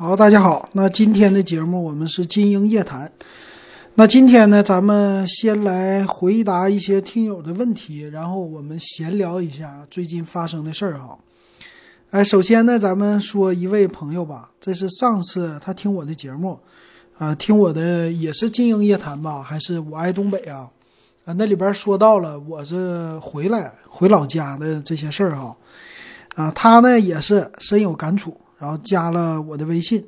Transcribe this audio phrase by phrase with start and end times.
[0.00, 0.68] 好，大家好。
[0.74, 3.10] 那今天的节目我们是金鹰夜谈。
[3.94, 11.18] 那今天呢，咱们先来回答一些听友的问题，然后我们闲聊一下最近发生的事儿哈。
[12.10, 16.60] 哎，首先呢，咱们说一位朋友吧，这是上次他听我的节目，
[17.18, 20.70] 啊，听我的也是金鹰夜谈吧，还是我爱东北啊？
[21.24, 25.56] 啊，那里边说到了我这回来回老家的这些事儿哈。
[26.36, 28.40] 啊，他呢也是深有感触。
[28.58, 30.04] 然后加了我的微信，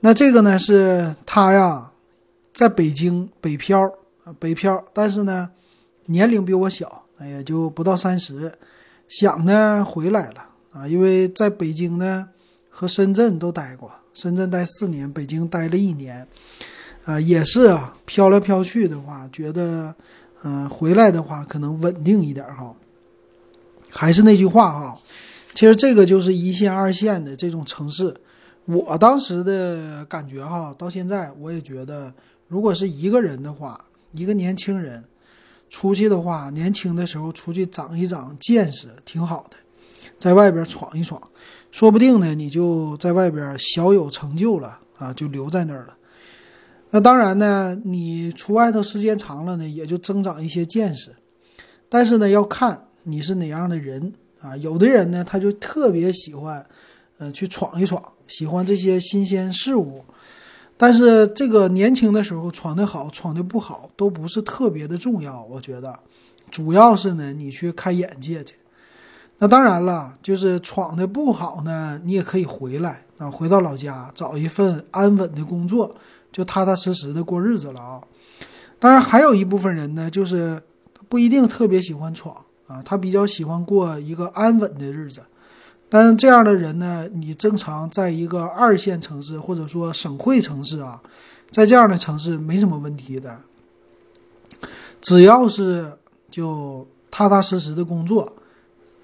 [0.00, 1.90] 那这个呢是他呀，
[2.52, 3.80] 在北京北漂
[4.24, 5.50] 啊北漂，但是呢
[6.06, 8.52] 年龄比我小，也就不到三十，
[9.08, 12.28] 想呢回来了啊，因为在北京呢
[12.68, 16.28] 和深圳都待过，深圳待四年，北京待了一年，
[17.04, 19.94] 啊也是啊飘来飘去的话，觉得
[20.42, 22.74] 嗯回来的话可能稳定一点哈，
[23.88, 24.98] 还是那句话哈。
[25.54, 28.14] 其实这个就是一线、二线的这种城市，
[28.64, 32.12] 我当时的感觉哈，到现在我也觉得，
[32.48, 33.78] 如果是一个人的话，
[34.12, 35.04] 一个年轻人
[35.68, 39.56] 出去的话，年轻的时候出去长一长见识挺好的，
[40.18, 41.20] 在外边闯一闯，
[41.70, 45.96] 说不定呢，你就在外边小有成就了啊，就留在那儿了。
[46.90, 51.14] 那当然呢，你出外头时间长了呢，也就增长一些见识，
[51.90, 54.14] 但是呢，要看你是哪样的人。
[54.42, 56.66] 啊，有的人呢，他就特别喜欢，
[57.18, 60.04] 嗯，去闯一闯，喜欢这些新鲜事物。
[60.76, 65.44] 但是这个年轻的时候闯得好，闯得不好都不是特别的重要。
[65.44, 65.96] 我觉得，
[66.50, 68.56] 主要是呢，你去开眼界去。
[69.38, 75.94] 那当然了，就是闯得不好呢，你也可以回来啊，回到老家找一份安稳的工作，
[76.32, 78.00] 就踏踏实实的过日子了啊。
[78.80, 80.60] 当然，还有一部分人呢，就是
[81.08, 82.44] 不一定特别喜欢闯。
[82.72, 85.20] 啊，他比较喜欢过一个安稳的日子，
[85.90, 91.02] 但是这样的人呢，你正常在一个二线城市或者说省会城市啊，
[91.50, 93.38] 在这样的城市没什么问题的，
[95.02, 95.92] 只要是
[96.30, 98.32] 就踏踏实实的工作，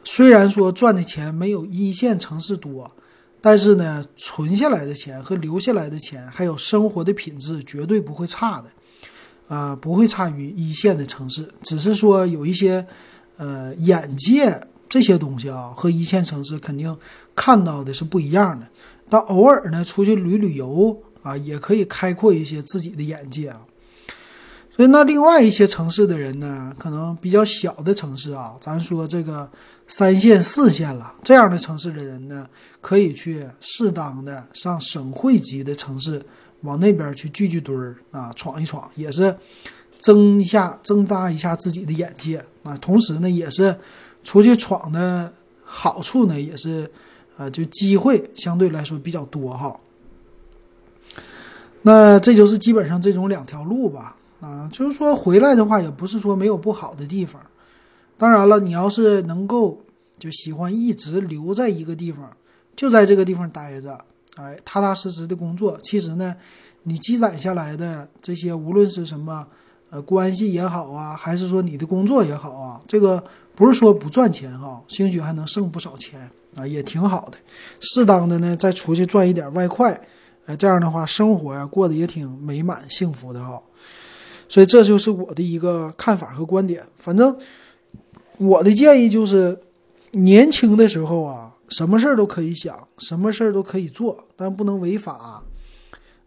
[0.03, 2.91] 虽然说赚的钱没有一线城市多，
[3.43, 12.87] 但是呢，存下来的钱和留下来的钱，还有生活的品质绝对不会差的，啊，不会差于一线的城市，只是说有一些。
[13.38, 16.94] 呃，眼界这些东西啊，和一线城市肯定
[17.34, 18.66] 看到的是不一样的。
[19.09, 23.60] 但偶尔呢，出去旅旅游啊，也可以开阔一些自己的眼界啊。
[24.75, 29.48] 所以，那另外一些城市的人呢，可能比较小的城市啊，咱说这个
[29.88, 32.47] 三线、四线了这样的城市的人呢，
[32.81, 36.21] 可以去适当的上省会级的城市，
[36.62, 39.37] 往那边去聚聚堆儿啊，闯一闯，也是。
[40.00, 42.77] 增一下，增大一下自己的眼界啊！
[42.83, 43.75] 同时呢，也是
[44.23, 45.33] 出去闯的
[45.65, 46.91] 好处呢，也是
[47.39, 49.75] 啊，就机会相对来说比较多哈。
[51.81, 57.41] 那这就是基本上这种两条路吧啊，就是说回来的话，也不是说没有不好的地方。
[58.19, 59.81] 当然了，你要是能够
[60.19, 62.31] 就喜欢一直留在一个地方，
[62.77, 63.99] 就在这个地方待着，
[64.37, 65.78] 哎，踏踏实实的工作。
[65.83, 66.37] 其实呢，
[66.83, 69.47] 你积攒下来的这些，无论是什么。
[69.91, 73.22] 呃，关系也好啊，还是说你的工作也好啊，这个
[73.54, 77.38] 不是说不赚钱哈，兴许还能剩不少钱啊，也挺好的。
[77.81, 79.98] 适当的呢，再出去赚一点外快，
[80.44, 83.62] 呃，这样的话生活呀过得也挺美满幸福的哈。
[84.47, 86.87] 所以这就是我的一个看法和观点。
[86.98, 87.34] 反正
[88.37, 89.59] 我的建议就是，
[90.12, 95.43] 年轻的时候啊，什么事儿都可以想，什么事儿都可以做，但不能违法。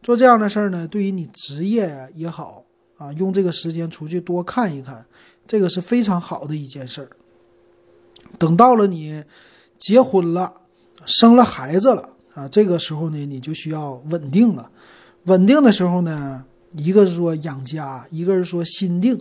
[0.01, 2.63] 做这样的事儿呢，对于你职业也好。
[3.01, 5.03] 啊，用这个时间出去多看一看，
[5.47, 7.09] 这个是非常好的一件事儿。
[8.37, 9.23] 等到了你
[9.79, 10.53] 结婚了，
[11.07, 14.69] 生了孩子了啊，这个时候呢，你就需要稳定了。
[15.23, 16.45] 稳定的时候呢，
[16.77, 19.19] 一个是说养家，一个是说心定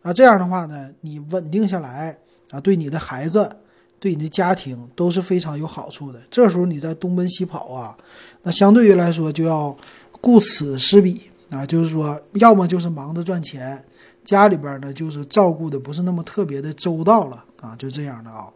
[0.00, 0.10] 啊。
[0.10, 3.50] 这样的话呢，你稳定下来啊，对你的孩子，
[3.98, 6.18] 对你的家庭都是非常有好处的。
[6.30, 7.94] 这时候你在东奔西跑啊，
[8.42, 9.76] 那相对于来说就要
[10.22, 11.29] 顾此失彼。
[11.50, 13.84] 啊，就是说，要么就是忙着赚钱，
[14.24, 18.46] 家里边呢就是照顾的不是那么特别的周到了啊，就这样的啊。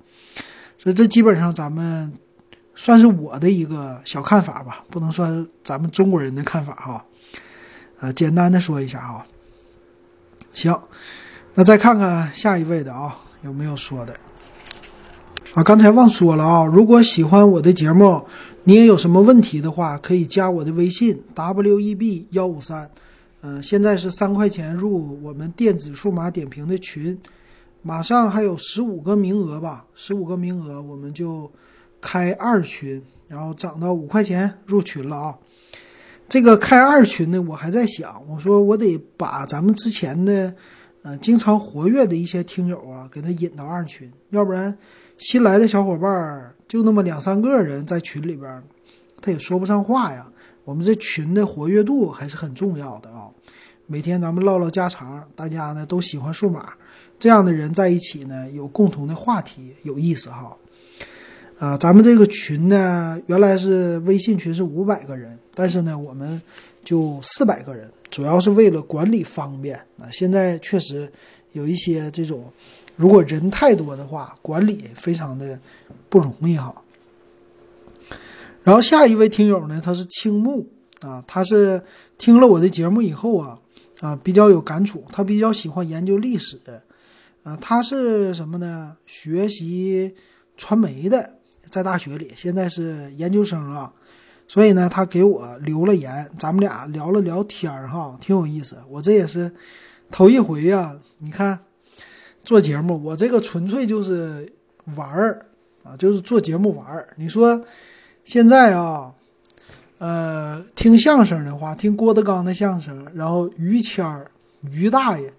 [0.78, 2.12] 所以这基本上咱们
[2.74, 7.04] 算是我的一个小看法吧，不能算咱们中国人的看法哈。
[8.00, 9.26] 呃，简单的说一下哈。
[10.52, 10.78] 行，
[11.54, 14.14] 那再看看下一位的啊，有没有说的？
[15.54, 18.22] 啊，刚才忘说了啊，如果喜欢我的节目。
[18.66, 22.90] 你也有什么问题的话，可以加我的微信 w e b 幺五三，
[23.42, 27.16] 嗯，现在是三块钱入我们电子数码点评的群，
[27.82, 31.52] 马上还有十五个名额吧，十五个名额我们就
[32.00, 35.34] 开二群然后涨到五块钱入群了啊。
[36.26, 40.54] 这个开二群呢，我还在想，我说我得把咱们之前的，
[41.02, 44.74] 呃，经常活跃的一些听友啊，给他引到二群，要不然
[45.24, 48.62] 新来的小伙伴就那么两三个人在群里边，
[49.22, 50.30] 他也说不上话呀。
[50.66, 53.30] 我们这群的活跃度还是很重要的啊，
[53.86, 56.74] 每天咱们唠唠家常，大家呢都喜欢数码，
[57.18, 60.54] 这样的人在一起呢，有共同的话题，有意思哈。
[61.58, 66.40] 啊，咱们这个群呢，原来是微信群是五百个人，但是呢，我们
[66.84, 70.04] 就四百个人，主要是为了管理方便啊。
[70.12, 71.10] 现在确实
[71.52, 72.44] 有一些这种，
[72.96, 75.58] 如果人太多的话，管理非常的
[76.08, 76.74] 不容易哈。
[78.62, 80.66] 然后下一位听友呢，他是青木
[81.00, 81.82] 啊，他是
[82.18, 83.58] 听了我的节目以后啊
[84.00, 86.60] 啊比较有感触，他比较喜欢研究历史，
[87.42, 88.96] 啊，他是什么呢？
[89.06, 90.14] 学习
[90.56, 91.34] 传媒的。
[91.70, 93.92] 在大学里，现在是研究生啊，
[94.46, 98.76] 所以呢，他给我留了言，咱们俩聊了聊天儿哈，挺有意思。
[98.88, 99.50] 我这也是
[100.08, 101.58] 头一回呀，你看
[102.44, 104.46] 做节目，我这个纯粹就是
[104.96, 105.44] 玩儿
[105.82, 107.08] 啊，就是做节目玩儿。
[107.16, 107.60] 你说
[108.24, 109.12] 现在啊，
[109.98, 114.30] 呃，听相声的话，听郭德纲的相声，然后于谦儿、
[114.70, 115.32] 于大爷，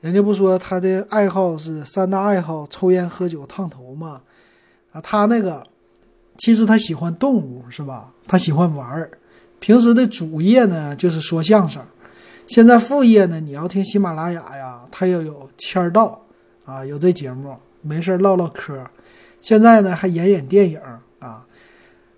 [0.00, 4.22] 人家不说他的爱好是三大爱好：抽烟、喝酒、烫头吗？
[4.92, 5.66] 啊，他那个。
[6.38, 8.10] 其实他喜欢动物，是吧？
[8.26, 9.08] 他喜欢玩儿。
[9.60, 11.80] 平时的主业呢就是说相声，
[12.46, 16.20] 现在副业呢，你要听喜马拉雅呀，他又有签儿道
[16.64, 18.84] 啊，有这节目，没事唠唠嗑。
[19.40, 20.80] 现在呢还演演电影
[21.18, 21.46] 啊，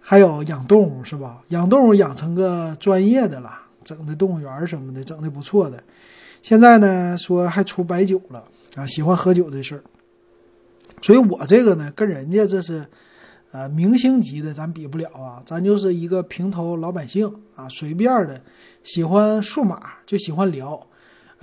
[0.01, 1.43] 还有养动物，是吧？
[1.49, 3.53] 养动物养成个专业的了，
[3.85, 5.83] 整的动物园什么的，整的不错的。
[6.43, 8.45] 现在呢说还出白酒了
[8.75, 9.83] 啊，喜欢喝酒的事儿。
[11.03, 12.87] 所以我这个呢跟人家这是。
[13.55, 18.41] 呃，明星级的咱比不了啊，咱就是一个平头老百姓啊，随便的，
[18.83, 20.85] 喜欢数码就喜欢聊。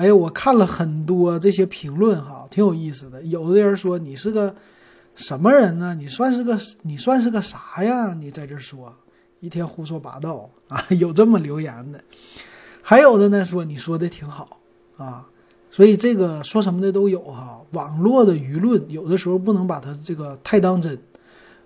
[0.01, 3.21] 哎，我看了很多这些评论哈，挺有意思的。
[3.23, 4.55] 有的人说你是个
[5.13, 5.93] 什么人呢？
[5.93, 8.15] 你算是个你算是个啥呀？
[8.15, 8.91] 你在这说
[9.41, 10.83] 一天胡说八道啊？
[10.97, 12.03] 有这么留言的，
[12.81, 14.59] 还有的呢说你说的挺好
[14.97, 15.27] 啊。
[15.69, 17.61] 所以这个说什么的都有哈。
[17.73, 20.97] 网络的舆论有的时候不能把它这个太当真。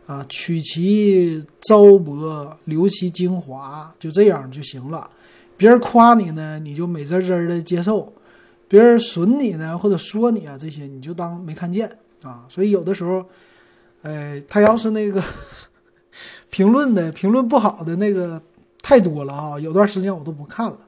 [0.07, 5.09] 啊，取其糟粕，留其精华，就这样就行了。
[5.57, 8.13] 别人夸你呢，你就美滋滋的接受；
[8.67, 11.89] 别人损你呢，或者说你啊，这些你就当没看见
[12.23, 12.45] 啊。
[12.49, 13.25] 所以有的时候，
[14.03, 15.21] 哎，他要是那个
[16.49, 18.41] 评论的评论不好的那个
[18.81, 20.79] 太多了啊，有段时间我都不看了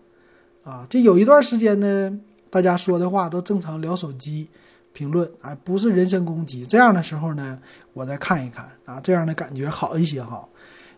[0.63, 0.85] 啊。
[0.89, 2.19] 这有一段时间呢，
[2.49, 4.47] 大家说的话都正常聊手机。
[4.93, 6.65] 评论啊，不是人身攻击。
[6.65, 7.59] 这样的时候呢，
[7.93, 10.43] 我再看一看啊，这样的感觉好一些哈。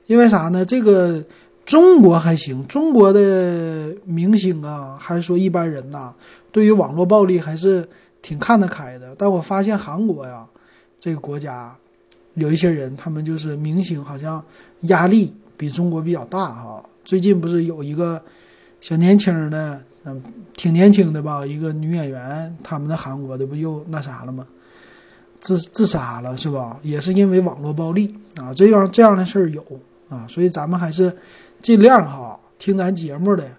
[0.05, 0.63] 因为啥呢？
[0.63, 1.21] 这个
[1.69, 6.11] 中国还行，中国的明星啊，还是说一般人呐，
[6.51, 7.87] 对于网络暴力还是
[8.23, 9.13] 挺看得开的。
[9.15, 10.43] 但我发现韩国呀，
[10.99, 11.71] 这个国家
[12.33, 14.43] 有一些人，他们就是明星，好像
[14.87, 16.83] 压力比中国比较大哈。
[17.05, 18.19] 最近不是有一个
[18.81, 19.79] 小年轻的。
[20.05, 20.23] 嗯，
[20.55, 21.45] 挺年轻的吧？
[21.45, 24.47] 一个女演员，他们的韩国的不又那啥了吗？
[25.39, 26.79] 自自杀了是吧？
[26.81, 29.63] 也是因为网络暴力啊，这样这样的事儿有
[30.07, 31.15] 啊，所以咱们还是
[31.61, 33.49] 尽量哈，听咱节目的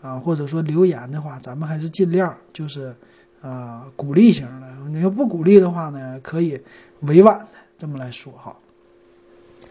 [0.00, 2.94] 啊，或者说留言的话，咱们还是尽量就是
[3.40, 4.66] 啊鼓励型的。
[4.88, 6.60] 你要不鼓励的话呢，可以
[7.00, 7.46] 委婉的
[7.78, 8.56] 这么来说哈。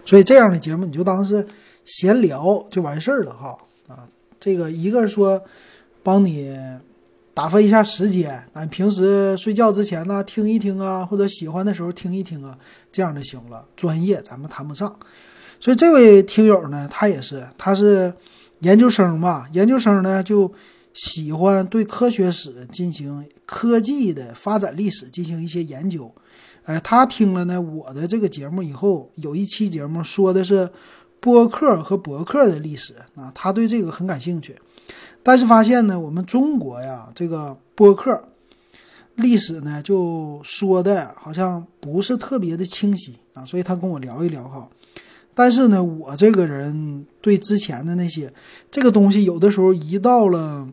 [0.06, 1.46] 所以这样的节目你就当是
[1.86, 3.58] 闲聊就完事儿了哈
[3.88, 4.08] 啊。
[4.40, 5.42] 这个一个说。
[6.02, 6.58] 帮你
[7.34, 12.58] 打发一下时间，咱平时睡觉之前呢听一听啊，或者喜欢的时候听一听啊，
[12.90, 13.68] 这样就行了。
[13.76, 14.98] 专业咱们谈不上，
[15.60, 18.14] 所以这位听友呢，他也是，他是
[18.60, 20.52] 研究生吧，研究生呢就
[20.94, 26.12] 喜欢对科学史进行科技的发展历史进行一些研究。
[26.64, 30.70] 哎，他听了呢我的这个节目以后，有一期节目说的是
[31.20, 34.56] 播客和博客的历史啊，他对这个很感兴趣。
[35.22, 38.30] 但是发现呢，我们中国呀，这个播客
[39.16, 44.68] 历史呢，就说的好像不是特别的清晰啊，所以他跟我聊一聊哈。
[45.34, 48.32] 但是呢，我这个人对之前的那些
[48.70, 50.68] 这个东西，有的时候一到了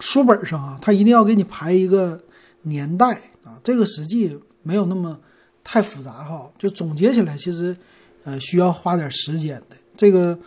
[0.00, 2.20] 书本上啊，他一定要给你排一个
[2.62, 5.18] 年代啊，这个实际没有那么
[5.62, 7.76] 太复杂哈，就总结起来，其实
[8.24, 9.76] 呃需要花点时间的。
[9.96, 10.38] 这个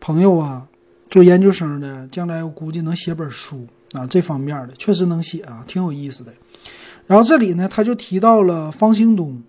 [0.00, 0.66] 朋友啊。
[1.10, 6.30] 做研究生的，将来我估计能写本书啊，这方面的确实能写啊，挺有意思的。
[7.06, 9.42] 然后这里呢，他就提到了方兴东，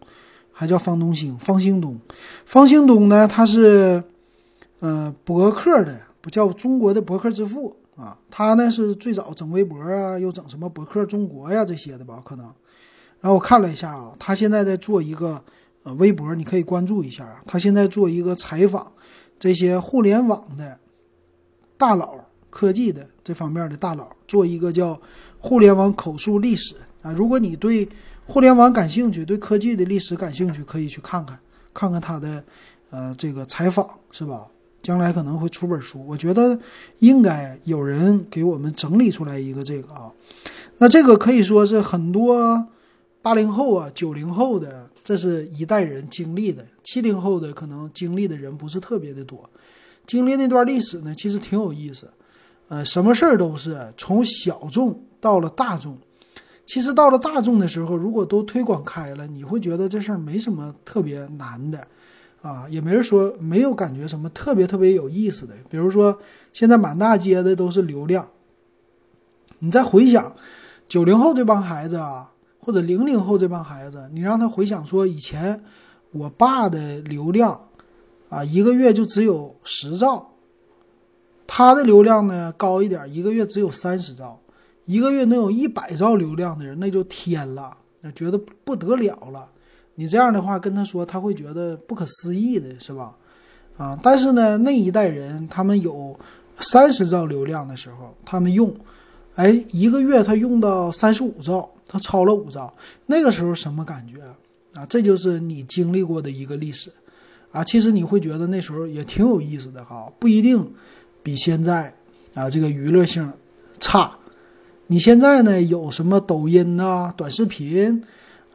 [0.59, 1.97] 还叫方东兴，方兴东。
[2.45, 4.03] 方兴东呢，他是
[4.81, 12.45] 呃，博客的不叫中国的博客之父啊，他呢是最早整微博啊，又整什么博客中国呀这些的吧，可能。
[13.21, 15.41] 然后我看了一下啊，他现在在做一个
[15.83, 17.41] 呃微博，你可以关注一下。
[17.47, 18.91] 他现在做一个采访
[19.39, 20.77] 这些互联网的
[21.77, 22.15] 大佬、
[22.49, 24.99] 科技的这方面的大佬，做一个叫
[25.37, 27.13] 互联网口述历史啊。
[27.13, 27.87] 如果你对
[28.29, 31.39] 互联网感兴趣，对科技的历史感兴趣，可以去看看，
[31.73, 32.43] 看看他的
[32.91, 34.45] 呃这个采访是吧？
[34.83, 36.57] 将来可能会出本书，我觉得
[36.99, 40.13] 应该有人给我们整理出来一个这个啊。
[40.77, 42.67] 那这个可以说是很多。
[43.21, 49.49] 八零后啊，九零后的，这是一代人经历的；七零后的可能经历的人不是特别的多。
[50.05, 52.09] 经历那段历史呢，其实挺有意思。
[52.69, 55.97] 呃，什么事儿都是从小众到了大众。
[56.69, 61.87] 其实到了大众的时候，如果都推广开了，你会觉得这事儿没什么特别难的，
[62.43, 65.55] 啊，也没人说没有感觉什么特别特别有意思的。
[65.67, 66.15] 比如说，
[66.53, 68.29] 现在满大街的都是流量。
[69.57, 70.35] 你再回想
[70.87, 72.31] 九零后这帮孩子啊。
[72.61, 75.63] 或者零零后这帮孩子，你让他回想说以前
[76.11, 77.67] 我爸的流量
[78.27, 80.33] 啊，一个月就只有十兆，
[81.47, 84.39] 他的流量呢高一点，一个月只有三十兆，
[84.89, 89.47] 一个月能有一百兆流量的人那就天了，那觉得不得了了。
[89.93, 93.15] 你这样的话跟他说，他会觉得不可思议的是吧？
[93.77, 96.19] 啊，但是呢那一代人他们有
[96.61, 98.75] 三十兆流量的时候，他们用，
[99.35, 101.69] 哎，一个月他用到三十五兆。
[101.91, 102.71] 他超了五兆，
[103.07, 104.21] 那个时候什么感觉
[104.79, 104.85] 啊？
[104.85, 106.91] 这就是你经历过的一个历史
[107.51, 107.63] 啊。
[107.63, 110.71] 其实你会觉得那时候也挺有意思的哈，不一定
[111.23, 111.91] 比现在
[112.35, 113.31] 啊这个娱乐性
[113.79, 114.15] 差。
[114.91, 118.03] 你现在呢有什么抖音呐、短视频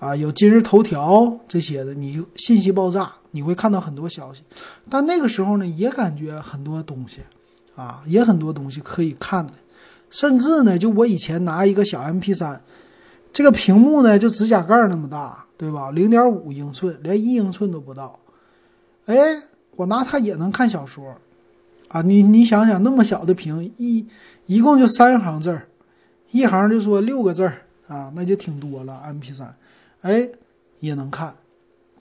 [0.01, 4.43] 啊，有今日头条这些的，你信息爆炸，你会看到很多消息。
[4.91, 7.21] 但那个时候呢，也感觉很多东西
[7.77, 9.53] 啊，也很多东西可以看的，
[10.11, 12.61] 甚至呢，就我以前拿一个小 MP 三。
[13.33, 15.93] 这个屏幕呢，就指甲盖那么大，对吧？
[15.93, 18.19] 零点五英寸，连一英寸都不到。
[19.07, 19.15] 哎，
[19.77, 21.15] 我拿它也能看小说，
[21.87, 24.05] 啊，你你想想，那么小的屏，一
[24.47, 25.69] 一共就三行字儿，
[26.35, 29.01] 一行就说六个字儿啊，那就挺多了。
[29.05, 29.55] M P 三，
[30.01, 30.29] 哎，
[30.81, 31.35] 也能看。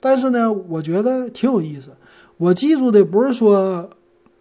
[0.00, 1.90] 但是呢，我觉得挺有意思。
[2.36, 3.88] 我记住的不是说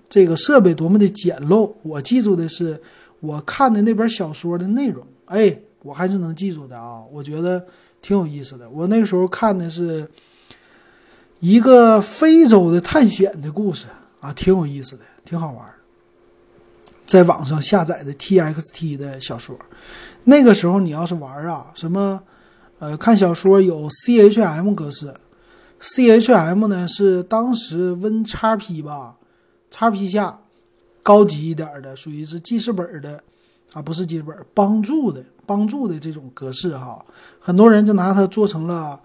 [0.10, 2.82] 这个设备多么的简陋，我记住的是
[3.20, 5.06] 我看的那本小说的内容。
[5.26, 5.58] 哎。
[5.84, 7.62] 我还是能记住的啊，我觉得
[8.02, 8.70] 挺有意思的。
[8.70, 10.10] 我那时候看的是
[11.42, 13.86] 一个非洲的探险的故事
[14.22, 15.68] 啊，挺有意思的，挺好玩。
[17.14, 19.56] 在网上下载的 TXT 的小说，
[20.24, 22.20] 那个时候你要是玩啊，什么
[22.80, 25.14] 呃看小说有 CHM 格式
[25.80, 29.16] ，CHM 呢是当时 WinXP 吧
[29.72, 30.40] ，XP 下
[31.04, 33.24] 高级一点的，属于是记事本的
[33.74, 35.24] 啊，不是记事本，帮助的。
[35.46, 37.06] 帮助的这种格式哈，
[37.38, 39.00] 很多人就拿它做成了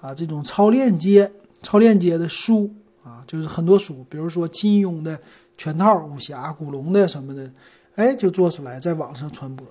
[0.00, 2.70] 啊这种超链接、超链接的书
[3.02, 5.18] 啊，就是很多书，比如说金庸的
[5.58, 7.50] 全套、武侠、古龙的什么的，
[7.96, 9.66] 哎，就做出来在网上传播。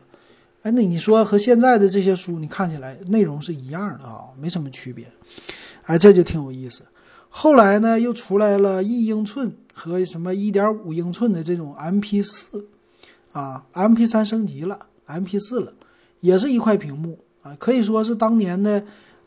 [0.61, 5.05] 哎，那你说和现在的这些书，你看起来内容是一样的啊，没什么区别。
[5.83, 6.83] 哎，这就挺有意思。
[7.29, 12.67] 后来呢，又出来了一英寸和什么一点五英寸的这种 MP 四
[13.31, 14.77] 啊，MP 三升级了
[15.07, 15.73] ，MP 四了。
[16.19, 18.83] 也是一块屏幕啊，可以说是当年的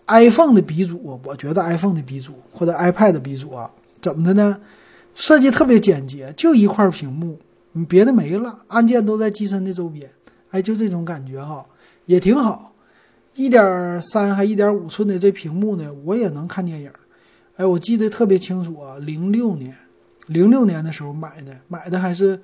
[0.09, 1.21] iPhone 的鼻祖。
[1.25, 3.71] 我觉得 iPhone 的鼻祖或者 iPad 的鼻祖啊，
[4.03, 4.61] 怎么的呢？
[5.15, 7.39] 设计特别简洁，就一块屏幕，
[7.73, 10.11] 你别的没了，按键都在机身的周边。
[10.51, 11.65] 哎，就这种感觉哈，
[12.07, 12.75] 也挺好。
[13.35, 16.91] 一点三还一点五寸的这屏幕呢，我也能看电影。
[17.57, 19.75] 哎，我记得特别清楚啊，零六年，
[20.27, 22.41] 零六年的时候买的，买的还是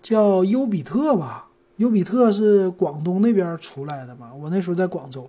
[0.00, 1.48] 叫优比特吧。
[1.76, 4.32] 优比特是广东那边出来的嘛？
[4.34, 5.28] 我那时候在广州，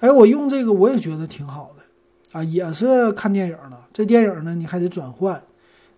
[0.00, 3.78] 哎，我用这个我也觉得挺好的，啊，也是看电影的。
[3.92, 5.40] 这电影呢，你还得转换，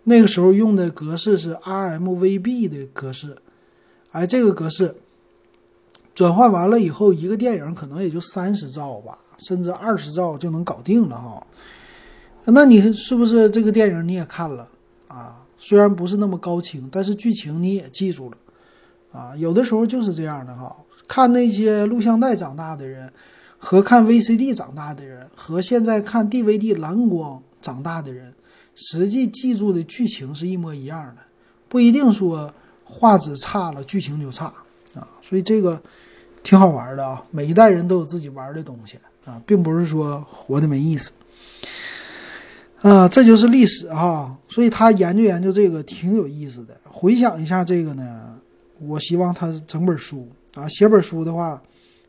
[0.05, 3.37] 那个时候用的格式是 RMVB 的格式，
[4.11, 4.95] 哎，这个格式
[6.15, 11.47] 转换完了以后，一个电影可能也就三十兆吧，甚至二十兆就能搞定了哈。
[12.45, 14.69] 那你是不是这个电影你也看了
[15.09, 15.45] 啊？
[15.57, 18.37] 虽然不是那么高清，但是剧情你也记住了。
[19.11, 20.77] 啊，有的时候就是这样的哈。
[21.09, 23.11] 看那些录像带长大的人，
[23.57, 28.35] 和看 VCD 长大的人，和现在看 DVD 蓝光长大的人，
[28.75, 31.23] 实际记住的剧情是一模一样的，
[31.69, 32.53] 不一定说
[32.85, 34.47] 画质差了剧情就差
[34.95, 35.09] 啊。
[35.23, 35.81] 所以这个
[36.43, 37.25] 挺好玩的啊。
[37.31, 41.13] 每一代人都有自己玩的东西啊，并不是说活的没意思。
[42.83, 46.79] 啊，这就是历史哈，所以他研究研究这个挺有意思的。
[46.85, 48.39] 回想一下这个呢，
[48.79, 51.63] 我希望他整本书啊，写本书的话，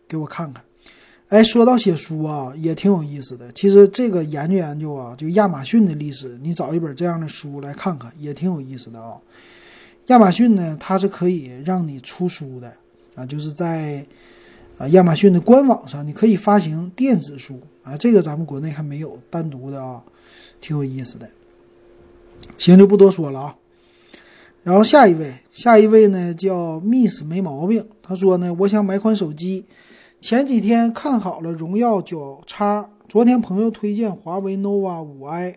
[0.06, 0.62] 给我看看。
[1.30, 3.52] 哎，说到写书啊，也挺有意思的。
[3.54, 9.18] 其实这个研究研究啊，就亚马逊的历史，你找一本这样的书来看看，也挺有意思的啊。
[10.08, 12.72] 亚马逊呢，它是可以让你出书的
[13.16, 14.06] 啊，就是在
[14.78, 20.04] 啊亚马逊的官网上，你可以发行电子书啊，这个咱们国内还没有单独的啊。
[20.62, 21.30] 挺有意思的，
[22.58, 23.56] 行就不多说了啊。
[24.64, 29.66] 然后下一位，下一位呢叫 Miss 没毛病，他说呢，我想买款手机，
[30.26, 35.56] 前几天看好了荣耀九叉，昨天朋友推荐华为 nova 五 i，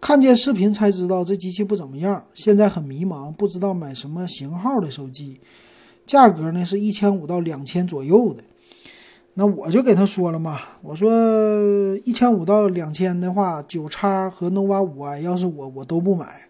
[0.00, 5.38] 看见视频才知道这机器不怎么样，现在很迷茫，不知道买什么型号的手机，
[6.06, 8.42] 价格呢是一千五到两千左右的。
[9.34, 11.10] 那我就给他说了嘛，我说
[12.06, 16.48] 一千五到两千的话，九叉和 nova 五 i，要是我我都不买，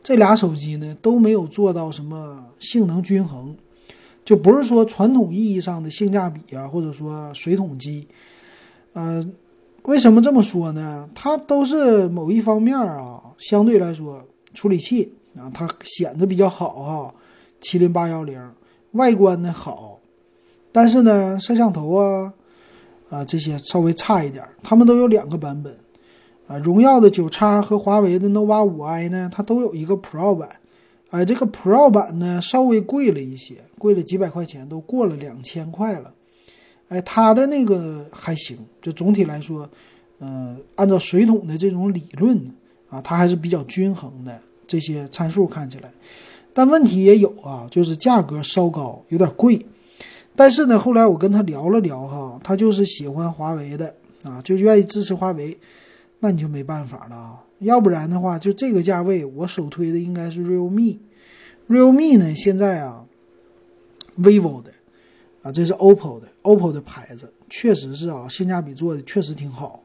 [0.00, 3.56] 这俩手机呢都没有做到什么性能均衡，
[4.24, 8.08] 就不是说传统意义上的性价比啊，或者说水桶机，
[8.94, 9.22] 呃，
[9.82, 11.06] 为什么这么说呢？
[11.14, 17.14] 它都是某一方面啊，相对来说处理器啊，它显得比较好哈，
[17.60, 18.40] 麒麟八幺零，
[18.92, 20.00] 外观呢好。
[20.72, 22.32] 但是呢，摄像头啊，
[23.10, 24.42] 啊这些稍微差一点。
[24.62, 25.76] 他们都有两个版本，
[26.46, 30.48] 啊，荣耀的九叉和华为的 nova 五 i 呢，它都有一个 Pro 版。
[31.14, 36.12] 哎，这个 Pro 版呢稍微贵了一些，贵了几百块钱，都过了两千块了。
[36.88, 39.70] 哎，它的那个还行，就总体来说，
[40.18, 42.36] 嗯，按照水桶的这种理论
[42.88, 44.40] 啊，它还是比较均衡的。
[44.66, 45.90] 这些参数看起来，
[46.52, 49.64] 但问题也有啊，就是价格稍高，有点贵。
[50.34, 53.94] 但是呢，后来我跟他聊了聊哈，他就是喜欢华为的
[54.24, 55.56] 啊，就愿意支持华为，
[56.18, 57.40] 那你就没办法了啊。
[57.64, 63.04] 要不然的话，就这个价位，我首推的应该是 realme，realme 呢现在啊
[64.18, 64.70] ，vivo 的
[65.42, 69.82] 啊，这是 OPPO 的，OPPO 的牌子确实是啊，性价比做的确实挺好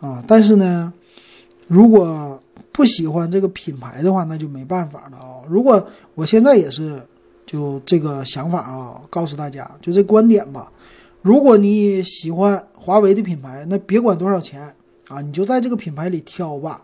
[0.00, 0.22] 啊。
[0.28, 0.92] 但是呢，
[1.66, 2.42] 如果
[2.72, 5.42] 不喜欢这个品牌的话，那就没办法了啊。
[5.48, 7.00] 如果我现在也是。
[7.46, 10.68] 就这个想法啊，告诉大家，就这观点吧。
[11.22, 14.74] 如果你喜欢华为的品牌，那别管多少钱
[15.06, 16.82] 啊，你就在这个品牌里挑吧，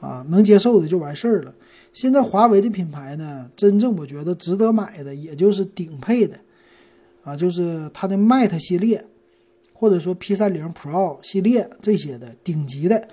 [0.00, 1.54] 啊，能接受的就完事儿了。
[1.92, 6.36] 现在华为的品牌呢，真正我觉得值得买的，也就是顶配的，
[7.22, 9.04] 啊，就是它的 Mate 系列，
[9.72, 13.08] 或者说 P 三零 Pro 系列这些的顶级的，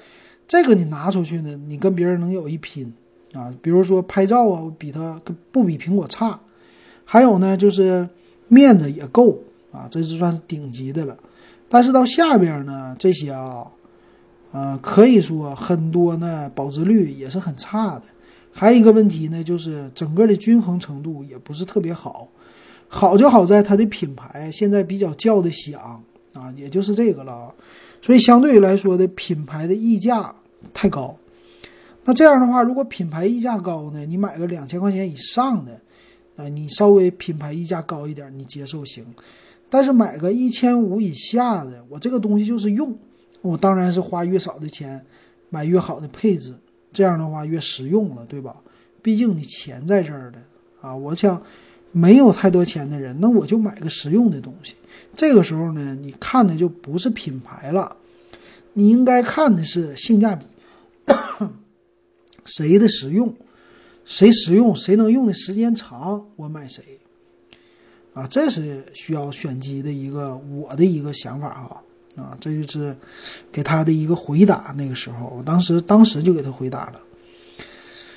[0.47, 2.93] 这个你拿出去呢，你跟别人能有一拼
[3.33, 3.53] 啊。
[3.61, 5.21] 比如说拍照啊，比它
[5.51, 6.39] 不比苹果差。
[7.03, 8.07] 还有呢，就是
[8.47, 9.39] 面子也够
[9.71, 11.17] 啊，这是算是顶级的了。
[11.69, 13.65] 但是到下边呢，这些啊，
[14.51, 18.03] 呃，可以说很多呢，保值率也是很差的。
[18.51, 22.27] 还有一个问题呢，就是整个的均衡程度也不是特别好。
[22.87, 26.01] 好就好在它的品牌现在比较叫的响
[26.33, 27.53] 啊，也就是这个了。
[28.01, 30.33] 所以相对于来说的品牌的溢价
[30.73, 31.15] 太高。
[32.05, 35.79] 那这样的话，如果品牌溢价高呢，你买个两千块钱以上的。
[36.37, 39.03] 啊，你稍微品牌溢价高一点，你接受行，
[39.71, 42.95] 但是买个一千五以下的，我这个东西就是用，
[43.41, 45.05] 我当然是花越少的钱，
[45.49, 46.53] 买越好的配置，
[46.91, 48.55] 这样的话越实用了，对吧？
[49.01, 50.39] 毕竟你钱在这儿的
[50.81, 51.41] 啊，我想
[51.91, 54.75] 没有太多钱的人，那我就买个实用的东西。
[55.15, 57.95] 这个时候呢，你看的就不是品牌了，
[58.73, 60.45] 你应该看的是性价比，
[62.45, 63.33] 谁的实用。
[64.09, 66.81] 谁实用，谁能用的时间长，我买谁，
[68.13, 71.83] 啊，这是需要选机的一个我的一个想法哈，啊，
[72.17, 72.97] 啊这就是
[73.51, 74.73] 给他的一个回答。
[74.77, 76.99] 那个时候，我当时当时就给他回答了。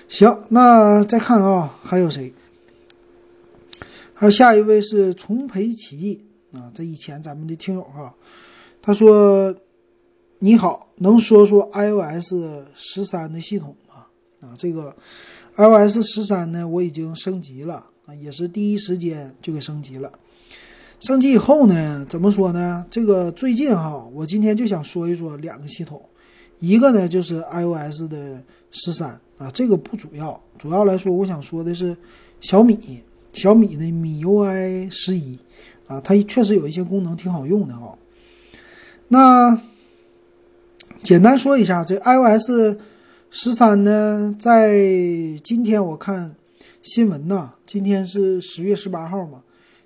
[0.09, 2.35] 行，那再看啊，还有谁？
[4.13, 8.13] 还有下一位是重培奇啊，这以前咱们的听友哈，
[8.83, 9.55] 他说
[10.41, 12.35] ：“你好，能说说 iOS
[12.75, 14.07] 十三的系统吗？”
[14.43, 14.97] 啊，这个。
[15.57, 20.11] iOS 十三呢，我已经升级了啊，也是第一时间就给升级了。
[21.01, 22.85] 升级以后呢，怎么说呢？
[22.91, 26.01] 这个最近哈，我今天就想说一说两个系统，
[26.59, 28.39] 一个呢就是 iOS 的
[28.71, 31.97] 十三啊，这个不主要，主要来说我想说的是
[32.41, 35.39] 小米，小米的米 UI 十一
[35.87, 37.97] 啊，它确实有一些功能挺好用的哈。
[39.09, 39.59] 那
[41.03, 42.79] 简单说一下这 iOS。
[43.33, 44.77] 十三呢，在
[45.45, 46.35] 今天我看
[46.83, 49.41] 新闻呢，今天是十月十八号嘛。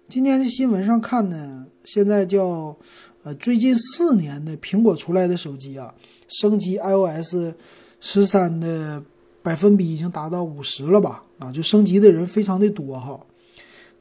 [0.06, 2.76] 今天的新闻上看呢，现在叫
[3.22, 5.92] 呃最近四年的苹果出来的手机啊，
[6.28, 7.54] 升级 iOS
[8.00, 9.02] 十三的
[9.42, 11.22] 百分比已经达到五十了吧？
[11.38, 13.18] 啊，就升级的人非常的多哈。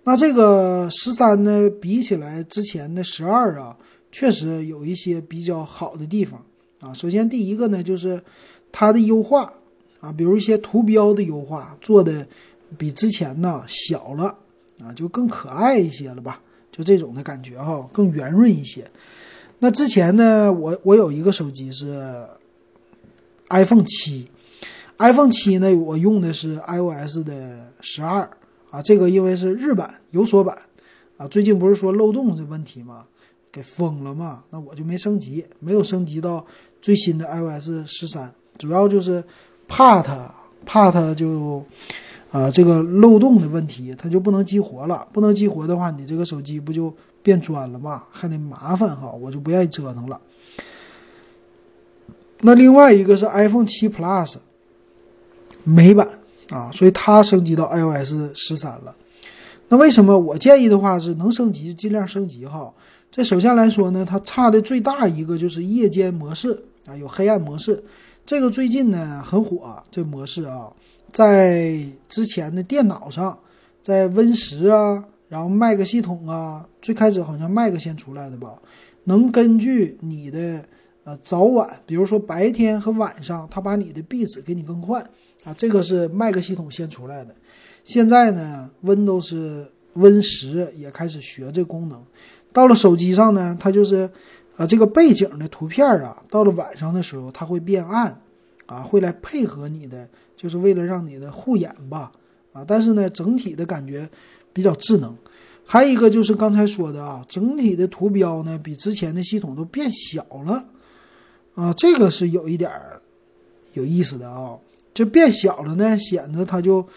[0.04, 3.76] 那这个十三呢，比起来之前的十二啊，
[4.12, 6.44] 确实有一些比较好的地方
[6.80, 6.94] 啊。
[6.94, 8.22] 首先第一个呢，就是
[8.74, 9.52] 它的优化
[10.02, 12.28] 啊，比如一些图标的优化做的
[12.78, 14.38] 比之前呢小了
[14.82, 16.42] 啊，就更可爱一些了吧？
[16.72, 18.90] 就这种的感觉哈，更圆润一些。
[19.60, 22.28] 那之前呢，我我有一个手机是
[23.50, 24.28] iPhone 七
[24.98, 28.30] ，iPhone 七呢，我用的是 iOS 的十二。
[28.72, 30.58] 啊，这个因为是日版有锁版，
[31.18, 33.06] 啊，最近不是说漏洞的问题吗？
[33.52, 34.44] 给封了嘛？
[34.50, 36.44] 那我就没升级，没有升级到
[36.82, 39.24] 最新的 iOS 十三，主要就是
[39.68, 40.34] 怕它，
[40.66, 41.64] 怕它就，
[42.34, 45.08] 啊，这个漏洞的问题，它就不能激活了。
[45.14, 48.04] 不能激活的话，你这个手机不就变砖了吗？
[48.12, 50.20] 还得麻烦哈，我就不愿意折腾了。
[52.42, 54.34] 那另外一个是 iPhone 七 Plus
[55.64, 56.10] 美版。
[56.50, 58.94] 啊，所以它升级到 iOS 十三了。
[59.70, 62.72] 那为什么我建议的话是能升级就尽量升级哈？
[63.10, 67.82] 这首先来说呢，它差的最大一个就是夜间模式啊，有黑暗模式。
[68.26, 70.72] 这个最近呢很火，这模式啊，
[71.14, 73.38] 在之前的电脑上，
[73.82, 78.56] 在 Win 十啊，然后 Mac 系统啊，最开始好像 Mac 先出来的吧，
[79.06, 80.66] 能根据你的
[81.04, 85.02] 呃早晚，比如说白天和晚上，它把你的壁纸给你更换。
[85.44, 87.36] 啊，这个是 Mac 系统先出来的，
[87.84, 92.02] 现在呢，Windows Win 十也开始学这功能。
[92.54, 94.10] 到了手机上呢，它就是，
[94.56, 98.18] 啊，这个背景的图片啊，到了晚上的时候它会变暗，
[98.66, 102.12] 啊，会来配合你的，就是为了让你的护眼吧，
[102.52, 104.10] 啊，但是呢，整体的感觉
[104.52, 105.16] 比较智能。
[105.66, 110.66] 还有一个就是刚才说的啊，整体的图标呢比之前的系统都变小了，
[111.56, 112.72] 啊，这个是有一点
[113.74, 114.58] 有意思的啊。
[114.94, 116.88] 就变小了呢，显得它就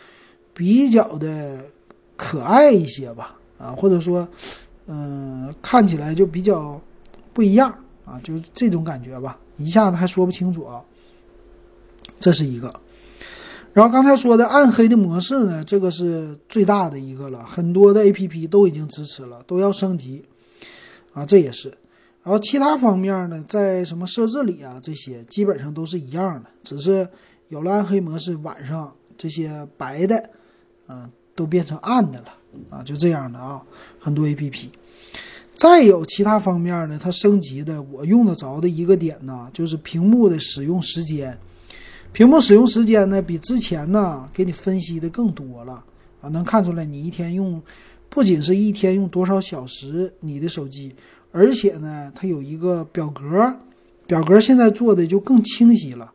[0.53, 1.65] 比较的
[2.15, 4.29] 可爱一些吧，啊，或者说，
[4.87, 6.79] 嗯，看起来就比较
[7.33, 7.75] 不一样
[8.05, 10.85] 啊，就是这种感觉吧，一下子还说不清楚啊。
[12.19, 12.73] 这是一个，
[13.73, 20.25] 然后刚才说的暗黑的模式呢，这个是最大的一个了，很多的 A P P 都已经支持了，都要升级
[21.13, 21.69] 啊，这也是。
[22.23, 27.09] 然后其他方面呢，在什么设置里啊，这些基本上都是一样的，只是。
[27.49, 30.31] 有了暗黑模式，晚上这些白的，
[30.89, 32.35] 嗯，都变成暗的了
[32.71, 33.63] 啊，就这样的啊，
[34.01, 34.69] 很多 A P P。
[35.55, 41.39] 再有其他方面呢，它升级的我用得着的一个点呢，就是屏幕的使用时间。
[42.17, 45.85] 屏幕使用时间呢，比之前呢给你分析的更多了
[46.23, 47.63] 啊，能看出来你一天用，
[48.09, 50.91] 不仅是一天用多少小时你的手机，
[51.31, 53.55] 而且呢，它有一个表格，
[54.07, 56.11] 表格现在做的就更清晰了。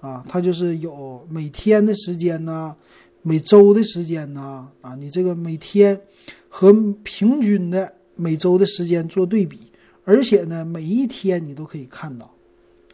[0.00, 2.76] 啊，它就是有每天的时间呢，
[3.22, 6.00] 每周的时间呢，啊，你这个每天
[6.48, 9.58] 和平均的每周的时间做对比，
[10.04, 12.32] 而且呢，每一天你都可以看到，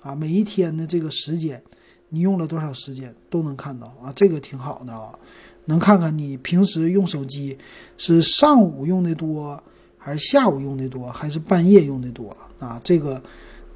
[0.00, 1.62] 啊，每一天的这个时间，
[2.10, 5.18] 你用了多少时间都能看到啊，这个挺好的啊，
[5.64, 7.56] 能看看你平时用手机
[7.96, 9.60] 是上午用的多，
[9.96, 13.20] 还是下午用的多，还是半夜用的多啊，这个。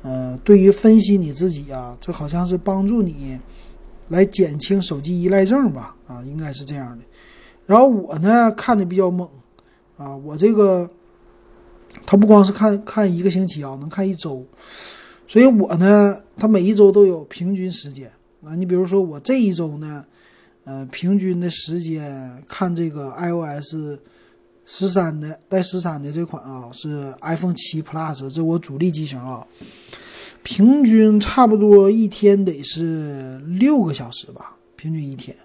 [0.07, 3.41] 呃，对于分析你自己啊，这好像是帮助你
[4.11, 5.97] 来减轻手机依赖症吧？
[6.07, 7.03] 啊，应该是这样的。
[7.65, 9.27] 然后我呢看的比较猛
[9.97, 10.87] 啊，我这个
[12.05, 14.45] 他不光是看看一个星期啊，能看一周。
[15.27, 18.13] 所以我呢，他每一周都有平均时间
[18.45, 18.55] 啊。
[18.55, 20.05] 你比如说我这一周呢，
[20.65, 23.99] 呃，平均的时间看这个 iOS。
[24.67, 29.47] 十三的带十三的这款啊是 iPhone 七 Plus，这我主力机型啊，
[30.43, 35.37] 平均差不多一天得是六个小时吧，平均一天，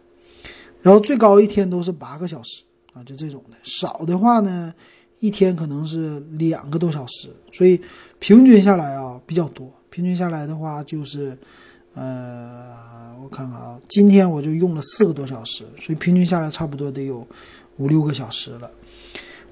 [0.81, 4.73] 然后最高一天都是八个小时啊，就这种的，少的话呢，
[5.19, 7.81] 一天可能是两个多小时，所以
[8.19, 11.38] 平均下来啊比较多，平均下来的话就是，
[11.99, 17.27] 呃，我看看啊，今天我就用了四个多小时，所以平均下来差不多得有
[17.75, 18.71] 五六个小时了。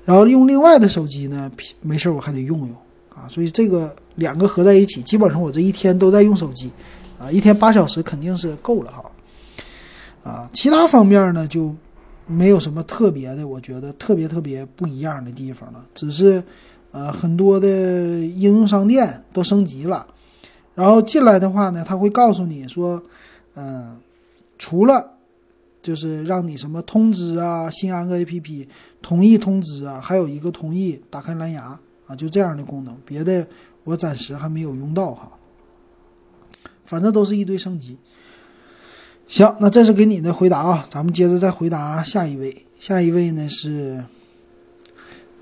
[0.06, 2.70] 然后用另外的手机呢，没事我还得用用
[3.14, 6.72] 啊，所以这个两个合在一起，基本上我这一天都在用手机，
[7.20, 9.12] 啊，一天八小时肯定是够了哈，
[10.24, 11.76] 啊，其他方面呢就
[12.26, 16.42] 没有什么特别的，我觉得特别特别不一样的地方了，只是
[16.92, 20.08] 呃很多的应用商店都升级了，
[20.78, 23.04] 然后进来的话呢，他会告诉你说，
[23.56, 23.98] 嗯，
[24.58, 25.16] 除了。
[25.80, 28.68] 就是让你什么通知啊，新安个 APP，
[29.02, 33.48] 同意通知啊，还有一个同意打开蓝牙啊，就这样的功能，别的
[33.86, 35.32] 我暂时还没有用到哈。
[36.84, 37.96] 反正都是一堆升级。
[39.28, 42.66] 行，那这是给你的回答啊，咱们接着再回答下一位。
[42.78, 44.04] 下一位呢是，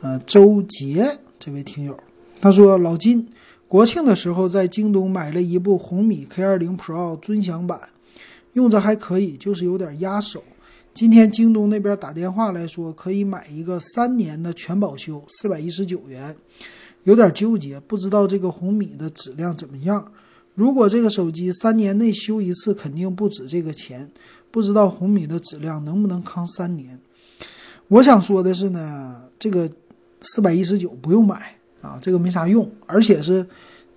[0.02, 1.98] 呃，周杰这位听友，
[2.40, 3.28] 他说老金，
[3.68, 7.80] 国庆的时候在京东买了一部红米 K20 Pro 尊享版，
[8.54, 10.44] 用着还可以，就是有点压手。
[10.94, 16.36] 今天京东那边打电话来说可以买一个三年的全保修，四百一十九元，
[17.04, 20.12] 有点纠结，不知道这个红米的质量怎么样。
[20.54, 24.10] 如果这个手机三年内修一次，肯定不止这个钱。
[24.52, 26.98] 不知道红米的质量能不能扛三年？
[27.90, 29.70] 我想说的是呢，这个
[30.22, 31.55] 四百一十九不用买
[31.86, 33.48] 啊，这个没啥用，而且是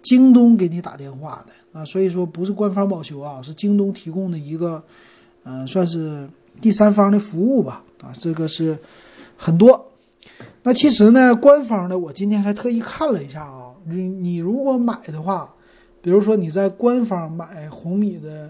[0.03, 4.83] 京东给你打电话的啊，所以说不是官方保修啊，是京东提供的一个，
[5.45, 6.29] 嗯，算是
[6.61, 8.79] 第三方的服务吧啊，这个是
[9.37, 9.91] 很多。
[10.63, 15.55] 那其实呢，官方的我今天还特意看了一下啊，你你如果买的话。
[16.01, 18.49] 比如说你在官方买红米的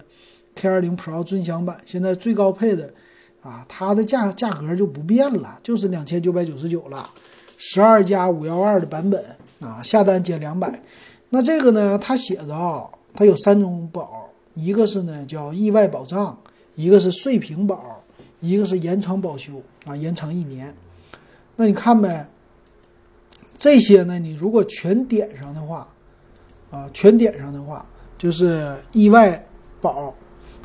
[0.55, 2.93] K20 Pro 尊享版，现在最高配的
[3.41, 7.09] 啊，它的价价格就不变了，就是两千九百九十九了，
[7.59, 9.23] 十二加五幺二的版本
[9.59, 10.81] 啊，下单减两百。
[11.29, 16.35] 那这个呢，它写着啊，它有三种保，一个是呢叫意外保障，
[16.75, 18.01] 一个是碎屏保，
[18.39, 20.73] 一个是延长保修啊，延长一年。
[21.57, 22.27] 那你看呗，
[23.57, 25.87] 这些呢，你如果全点上的话。
[26.71, 27.83] 啊，全点上的话
[28.15, 29.43] 就是意外
[29.81, 30.13] 保，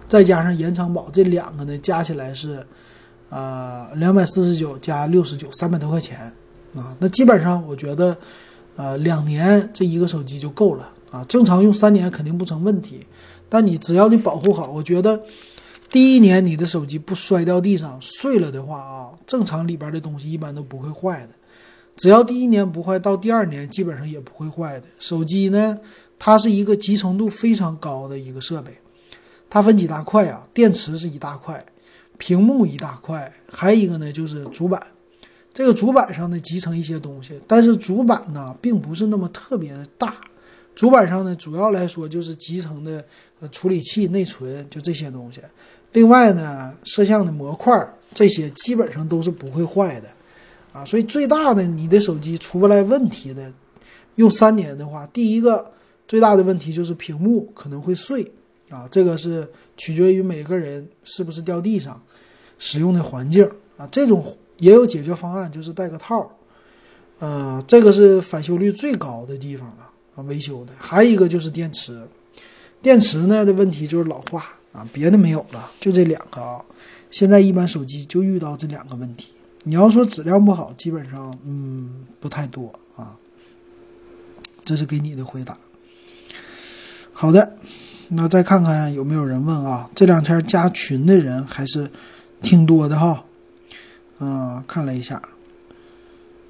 [0.06, 2.62] 再加上延长保，这两个呢加起来是，
[3.30, 6.30] 呃，两百四十九加六十九，三百多块钱
[6.76, 6.96] 啊。
[6.98, 8.16] 那基本上我觉得，
[8.76, 11.24] 呃，两年这一个手机就够了啊。
[11.28, 13.00] 正常用三年肯定不成问题，
[13.48, 15.20] 但你只要你保护好，我觉得
[15.90, 21.30] 第一年你的手机不摔掉地上碎了的话啊，正常里边的东西一般都不会坏的。
[21.96, 24.86] 只要第一年不坏，到第二年基本上也不会坏的。
[24.98, 25.78] 手机呢，
[26.18, 28.76] 它是一个集成度非常高的一个设备，
[29.48, 30.44] 它分几大块啊？
[30.52, 31.64] 电池是一大块，
[32.18, 34.82] 屏幕一大块，还有一个呢就是主板。
[35.54, 40.14] 这个主板上呢集成一些东西，但是主板呢并不是那么特别的大。
[40.74, 43.02] 主板上呢主要来说就是集成的
[43.52, 45.40] 处理器、内存，就这些东西。
[45.92, 47.72] 另外呢，摄像的模块
[48.12, 50.08] 这些基本上都是不会坏的。
[50.72, 53.52] 啊，所以最大的你的手机出不来问题的，
[54.16, 55.72] 用三年的话，第一个
[56.08, 58.28] 最大的问题就是屏幕可能会碎
[58.68, 62.02] 啊，这个是取决于每个人是不是掉地上，
[62.58, 66.30] 使用的环境啊，这种也有解决方案，就是带个套，
[67.18, 72.06] 呃，这个是返修率最高的地方了啊，维修的，还有一个就是电池，
[72.80, 76.64] 电池呢的问题就是老化啊，别的没有了，就这两个啊，
[77.10, 79.32] 现在一般手机就遇到这两个问题。
[79.64, 83.16] 你要说质量不好，基本上嗯不太多啊。
[84.64, 85.56] 这是给你的回答。
[87.12, 87.56] 好的，
[88.08, 89.90] 那再看看有没有人问啊？
[89.94, 91.90] 这两天加群的人还是
[92.40, 93.24] 挺多的哈。
[94.20, 95.20] 嗯，看了一下，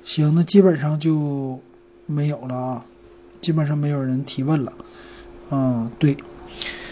[0.05, 1.59] 行，那基本上就
[2.07, 2.85] 没有了啊，
[3.41, 4.73] 基本上没有人提问了。
[5.51, 6.17] 嗯，对，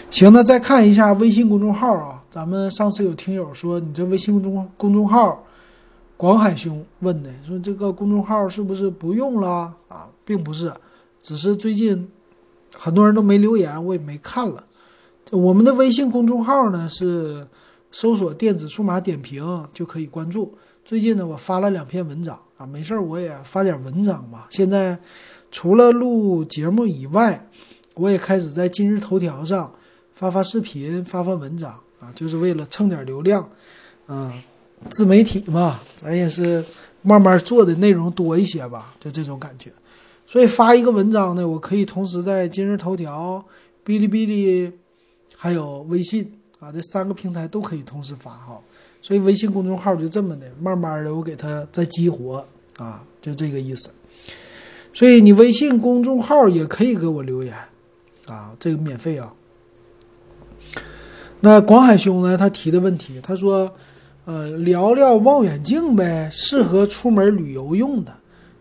[0.09, 2.23] 行，那再看一下微信公众号啊。
[2.31, 5.43] 咱们上次有听友说你这微信公众公众号。
[6.15, 10.71] 广海兄问的说：“这个公众号是不是不用了啊？”并不是，
[11.21, 12.07] 只是最近
[12.73, 14.63] 很多人都没留言，我也没看了。
[15.31, 17.45] 我们的微信公众号呢是
[17.93, 19.41] 搜索“电子数码点评”
[19.73, 20.53] 就可以关注。
[20.83, 24.49] 最近呢，我发了两篇文章啊，没事儿我也发点文章吧。
[24.49, 24.99] 现在
[25.49, 27.47] 除了录节目以外，
[27.93, 29.73] 我也开始在今日头条上
[30.13, 33.49] 发发视频、发发文章啊，就是为了蹭点流量，
[34.09, 34.29] 嗯。
[34.89, 36.61] 自媒体嘛，咱也是
[37.03, 39.71] 慢慢做的内容多一些吧，就这种感觉。
[40.27, 43.41] 所以发一个文章呢，我可以同时在今日头条、
[43.85, 44.69] 哔哩哔哩，
[45.37, 46.29] 还有微信
[46.63, 48.59] 啊这三个平台都可以同时发哈。
[49.01, 52.45] 所以微信公众号就这么的，慢慢的我给它再激活
[52.77, 53.91] 啊，就这个意思。
[54.93, 57.53] 所以你微信公众号也可以给我留言
[58.27, 59.33] 啊，这个免费啊。
[61.41, 63.69] 那广海兄呢，他提的问题，他说。
[64.25, 68.15] 呃，聊聊望远镜呗，适合出门旅游用的，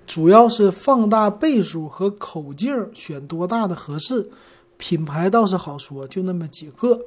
[0.04, 4.28] 主要是放大倍数和口径选多大的合适，
[4.76, 7.00] 品牌倒是好说，就那么几个。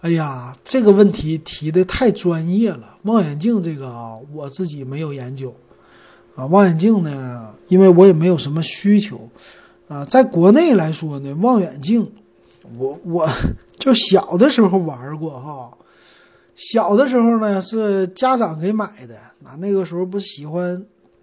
[0.00, 5.52] 哎呀，这个问题提的太专业了，望远镜这个啊，我自己没有研究
[6.36, 6.46] 啊。
[6.46, 9.28] 望远镜呢，因为我也没有什么需求
[9.88, 10.04] 啊。
[10.04, 12.08] 在国内来说呢，望远镜，
[12.76, 13.28] 我我
[13.76, 15.76] 就小的时候玩过哈。
[16.54, 19.16] 小的时候呢，是家长给买的。
[19.40, 20.80] 那那个时候不是喜欢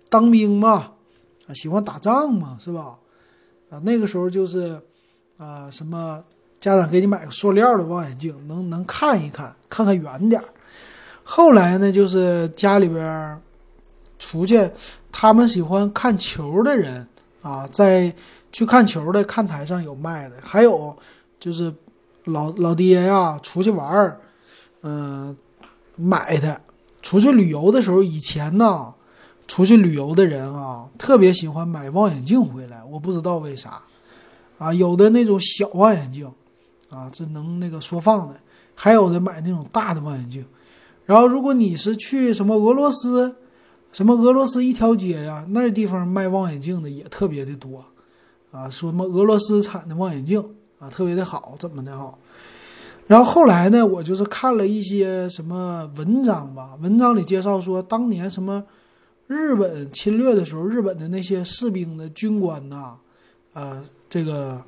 [0.09, 0.91] 当兵嘛，
[1.47, 2.97] 啊，喜欢打仗嘛，是吧？
[3.69, 4.77] 啊，那个时候就是
[5.37, 6.21] 啊，什么
[6.65, 10.47] 家长给你买个塑料的望远镜，能能看一看，看看远点儿。
[11.23, 13.39] 后来呢，就是家里边
[14.17, 14.67] 出去，
[15.11, 17.07] 他们喜欢看球的人
[17.43, 18.11] 啊，在
[18.51, 20.97] 去看球的看台上有卖的，还有
[21.39, 21.71] 就是
[22.23, 24.19] 老老爹呀出去玩儿，
[24.81, 25.37] 嗯，
[25.95, 26.59] 买的。
[27.03, 28.91] 出去旅游的时候，以前呢，
[29.45, 33.79] 出去旅游的人啊，特别喜欢买望远镜回来，我不知道为啥，
[34.57, 36.27] 啊，有的那种小望远镜，
[36.95, 38.39] 啊，这能那个缩放的，
[38.73, 40.45] 还有的买那种大的望远镜。
[41.05, 43.35] 然后，如果你是去什么俄罗斯，
[43.91, 47.83] 什么俄罗斯一条街呀，那地方卖望远镜的也特别的多，
[48.51, 50.43] 啊，说什么俄罗斯产的望远镜
[50.79, 52.17] 啊，特别的好，怎么的哈？
[53.07, 58.63] 然后后来呢，我就是看了一些什么文章吧，文章里介绍说，当年什么
[59.27, 62.95] 日本侵略的时候，日本的那些士兵的军官呐，
[63.53, 64.59] 呃，这个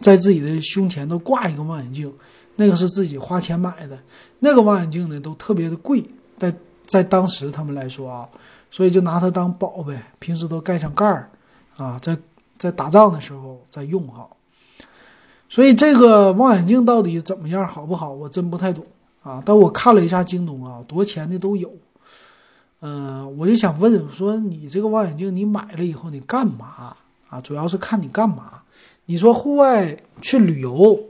[0.00, 2.12] 在自己的胸前都挂一个望远镜，
[2.56, 3.98] 那个是自己花钱买的，
[4.38, 6.04] 那个望远镜呢都特别的贵，
[6.38, 6.54] 在
[6.86, 8.28] 在当时他们来说啊，
[8.70, 11.30] 所以就拿它当宝贝，平时都盖上盖儿，
[11.76, 12.16] 啊，在
[12.58, 14.28] 在打仗的时候再用哈。
[15.48, 18.12] 所以这个望远镜到底怎么样，好不好？
[18.12, 18.84] 我真不太懂
[19.22, 19.42] 啊。
[19.44, 21.70] 但我看了一下京东啊，多钱的都有。
[22.80, 26.96] 嗯，我就想问，说你这个望远镜你买了以后你干嘛
[27.28, 27.40] 啊？
[27.42, 28.59] 主要是看你干嘛。
[29.10, 31.08] 你说户外去旅游，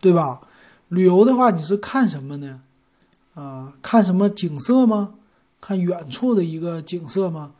[0.00, 0.40] 对吧？
[0.88, 2.62] 旅游的话，你是看什么呢？
[3.34, 5.14] 啊，看什么景色吗？
[5.60, 7.52] 看远处的一个景色吗？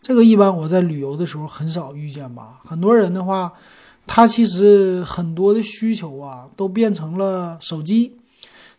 [0.00, 2.60] 这个一般我在旅游的时候很少遇见吧。
[2.64, 3.52] 很多人的话。
[4.06, 8.16] 他其实很多的需求啊，都变成了手机，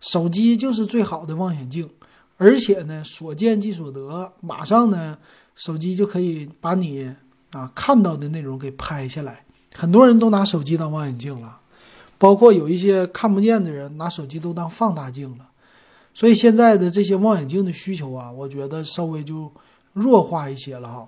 [0.02, 1.90] 手机就是最好的望远镜，
[2.36, 5.18] 而且呢，所见即所得，马上呢，
[5.56, 7.16] 手机就可以把你
[7.52, 9.46] 啊看到的内容给拍下来。
[9.74, 11.60] 很多人都拿手机当望远镜了，
[12.18, 15.50] 包括有一些看不见的人拿手机都当放大镜了。
[16.14, 19.52] 所以现在的这些望远镜的需求啊，我觉得稍微就
[19.94, 21.08] 弱化一些了哈。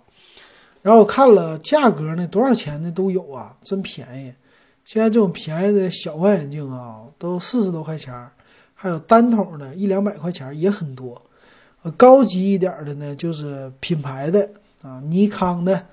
[0.81, 4.33] 然后我看了价格呢，多少钱的都有啊，真便宜。
[4.85, 8.13] 现在这种便宜的小望远镜啊，都四十多块钱
[8.73, 11.21] 还有单筒的，一两百块钱也很多。
[11.97, 14.49] 高级一点的呢，就是品牌的
[14.81, 15.85] 啊，尼康的，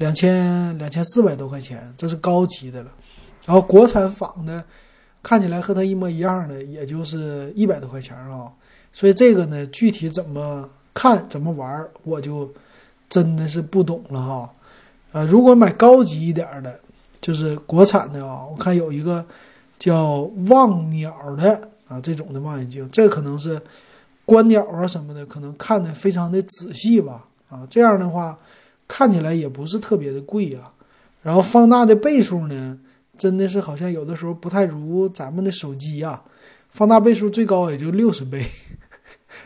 [0.00, 2.90] 两千两千四百多块钱，这是高级的了。
[3.46, 4.64] 然后国产仿的，
[5.22, 8.52] 看起来和它一模一样的，也就是一百多块钱啊。
[8.92, 12.52] 所以这个呢，具体怎么看怎么玩，我就。
[13.10, 14.52] 真的是不懂了哈，
[15.10, 16.78] 呃，如果买高级一点的，
[17.20, 19.26] 就是国产的啊，我看有一个
[19.80, 23.60] 叫望鸟的啊，这种的望远镜，这可能是
[24.24, 28.38] 观鸟啊什么的，可能看的非常的仔细吧，啊，这样的话
[28.90, 30.74] 看起来也不是特别的贵啊，
[31.22, 32.76] 然后放大的倍数呢，
[33.16, 36.24] 真的是好像有的时候不太如咱们的手机啊，
[36.70, 38.44] 放大倍数最高也就六十倍，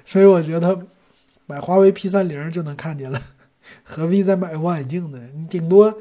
[0.06, 0.86] 所以我觉得
[1.44, 3.20] 买华为 P 三零就能看见了。
[3.82, 5.18] 何必再买望远镜呢？
[5.36, 5.94] 你顶多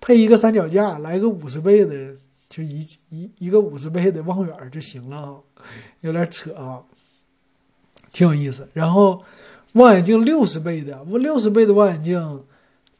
[0.00, 2.16] 配一个三脚架，来个五十倍的，
[2.48, 5.40] 就一一一个五十倍的望远就行了，
[6.00, 6.82] 有点扯啊，
[8.12, 8.68] 挺有意思。
[8.72, 9.22] 然后
[9.74, 12.44] 望远镜六十倍的，我六十倍的望远镜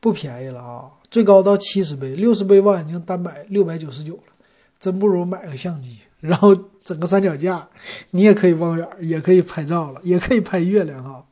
[0.00, 4.32] 不便宜了啊，最高到七十倍，六十倍望远镜单买六百九十九了，
[4.78, 7.68] 真不如买个相机，然后整个三脚架，
[8.10, 11.24] 你也可以望远，也可以拍照了，也可以拍月亮哈，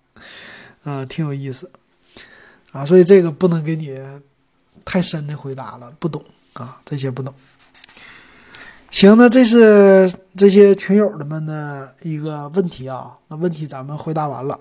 [0.85, 1.71] 啊，挺有意思。
[2.71, 3.99] 啊，所以这个不能给你
[4.85, 7.33] 太深的回答了，不懂啊，这些不懂。
[8.91, 14.61] 行，那这是这些群友的们的一个问题啊，那问题咱们回答完了。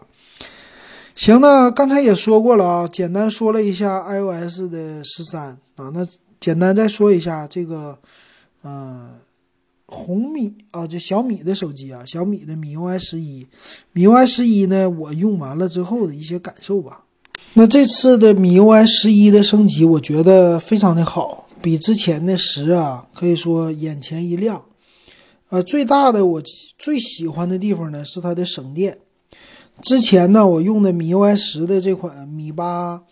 [1.18, 6.08] 行，那刚才也说过了啊，简单说了一下 iOS 的十三啊，那
[6.40, 7.98] 简单再说一下这个，
[8.64, 9.16] 嗯，
[9.88, 13.48] 红米啊，就小米的手机啊，小米的米 UI 十一，
[13.94, 17.04] 米 UI 十一呢，我用完了之后的一些感受吧。
[17.56, 24.64] 那这次的米 UI 十一的升级，我觉得非常的好，比之前的十啊，可以说眼前一亮。
[25.50, 26.44] 呃，最大的我
[26.78, 29.00] 最喜欢的地方呢，是它的省电。
[29.82, 33.04] 之前呢，我用的米 UI 十的这款米八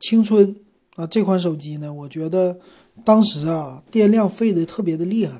[0.00, 0.56] 青春
[0.94, 2.58] 啊，这款手机呢，我觉得
[3.04, 5.34] 当时啊，电量费的特别的厉害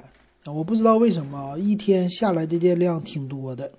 [0.45, 3.73] 啊，我不知道为什么一天下来的电量挺多的。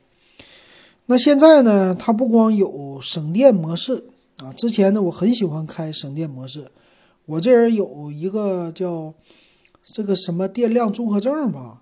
[1.05, 4.03] 那现在呢，它不光有省电模式。
[4.43, 6.65] 啊，之前呢，我很喜欢开省电模式。
[7.25, 9.13] 我这人有一个叫
[9.83, 11.81] 这个什么电量综合症吧，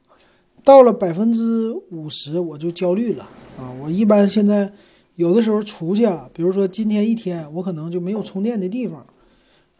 [0.63, 3.73] 到了百分之五十我就焦虑了啊。
[3.81, 4.71] 我一般现在
[5.15, 9.05] 有的时候出去啊，比如说今天一天我可能就没有充电的地方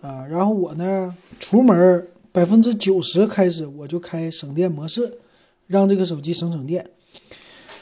[0.02, 5.20] 啊，然后我呢出门百分之九十开始我就开省电模式
[5.68, 6.90] 让这个手机省省电。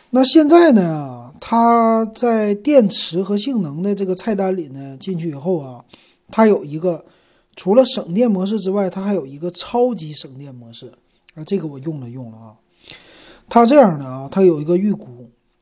[0.09, 5.83] 那现在呢，它在电池和性能的这个菜单里呢，进去以后啊，
[6.29, 7.03] 它有一个
[7.55, 10.91] 除了省电模式之外，它还有一个超级省电模式
[11.35, 12.53] 啊，这个我用了用了啊。
[13.49, 15.12] 它这样的啊，它有一个预估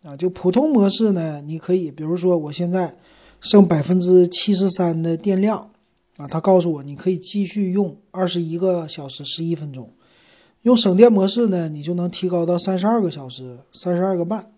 [0.04, 2.96] 啊，就普通模式呢，你可以比如说我现在
[3.40, 5.70] 剩百分之七十三的电量。
[6.18, 9.90] 啊，他告诉我，你可以继续用二十一个小时十一分钟，
[10.62, 14.52] 用省电模式呢，你就能提高到三十二个小时三十二个半。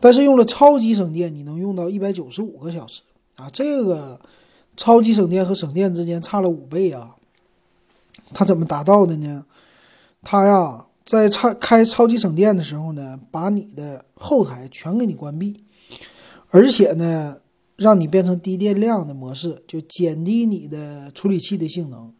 [0.00, 3.02] 但是用了超级省电，你能用到一百九十五个小时
[3.36, 3.50] 啊！
[3.50, 4.18] 这个
[4.76, 7.16] 超级省电和省电之间差了五倍啊！
[8.32, 9.44] 它怎么达到的呢？
[10.22, 15.64] 它呀，在超开超级省电的时候呢，把你的后台全给你关闭，
[16.48, 17.38] 而且呢。
[17.76, 22.12] 让你变成低电量的模式，就减低你的处理器的性能。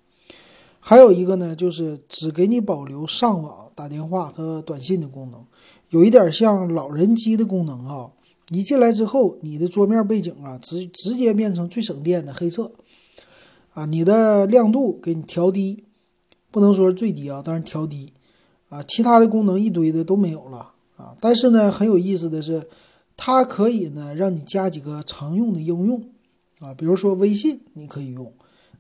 [0.80, 5.44] 还有一个呢，就是只给你保留上网、打电话和短信的功能，
[5.90, 8.10] 有一点像老人机的功能啊。
[8.50, 12.72] 一进来之后，你的桌面背景啊，直直接变成最省电的黑色
[13.74, 13.84] 啊。
[13.84, 15.84] 你的亮度给你调低，
[16.50, 18.12] 不能说最低啊，但是调低
[18.72, 18.82] 啊。
[18.88, 21.14] 其他的功能一堆的都没有了啊。
[21.20, 22.66] 但是呢，很有意思的是。
[23.14, 26.02] 它可以呢，让你加几个常用的应用，
[26.60, 28.32] 啊，比如说微信你可以用，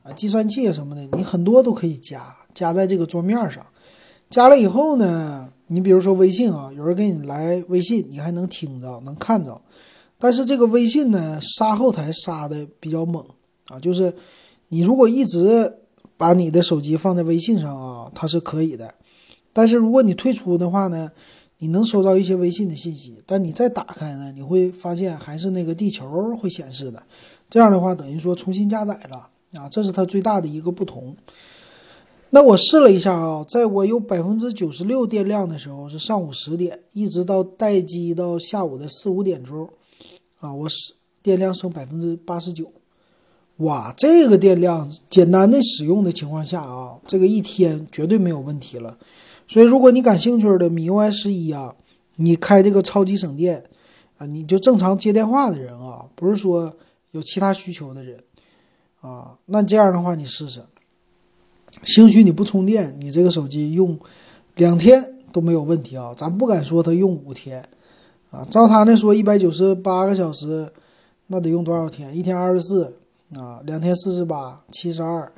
[0.02, 3.64] 啊，计算器什么的，你很多都可以加，加在这个桌面上。
[4.30, 9.60] 加了以后呢，你比如说微信啊，有人给你来微信，你还能听着，能看着。
[10.18, 13.22] 但是这个微信呢，杀后台杀的比较猛
[13.68, 14.12] 啊，就是
[14.68, 15.72] 你如果一直
[16.16, 18.92] 把你的手机放在微信上啊，它是可以的。
[19.52, 21.10] 但是如果你退出的话呢？
[21.58, 27.00] 你能收到一些微信的信息，但你再打开呢，你会发现还是那个地球会显示的。
[27.48, 31.14] 这样的话，等于说重新加载了啊，这是它最大的一个不同。
[32.30, 39.68] 那我试了一下啊，在我有百分之九十六电量的时候，是上午十点，一直到待机到下午的四五点钟，
[40.40, 42.66] 啊，我使电量剩百分之八十九。
[43.58, 48.98] 哇，这个电量简单的使用的情况下啊，这个一天绝对没有问题了。
[49.48, 51.74] 所以，如果你感兴趣的米 UI 十一啊，
[52.16, 53.64] 你开这个超级省电
[54.18, 56.72] 啊，你就正常接电话的人啊，不是说
[57.10, 58.18] 有其他需求的人
[59.00, 60.62] 啊，那这样的话你试试。
[61.84, 63.98] 兴许你不充电，你这个手机用
[64.54, 67.64] 两天都没有问题啊，咱不敢说它用五天
[68.30, 68.44] 啊。
[68.48, 70.70] 照他那说，一百九十八个小时，
[71.26, 72.16] 那得用多少天？
[72.16, 72.96] 一天二十四
[73.34, 75.32] 啊，两天四十八，七十二。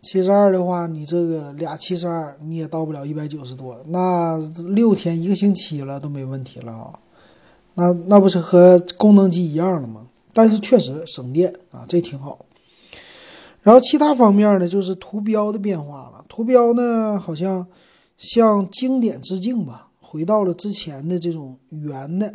[0.00, 4.38] 七十二的话，你这个俩七十二，你也到不了一百九十多，那
[4.68, 6.92] 六天一个星期了都没问题了啊，
[7.74, 10.06] 那那不是和功能机一样的吗？
[10.32, 12.38] 但是确实省电啊，这挺好。
[13.60, 16.24] 然后其他方面呢，就是图标的变化了。
[16.28, 17.66] 图标呢，好像
[18.16, 22.32] 向经典致敬吧，回到了之前的这种圆的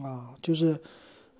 [0.00, 0.78] 啊，就是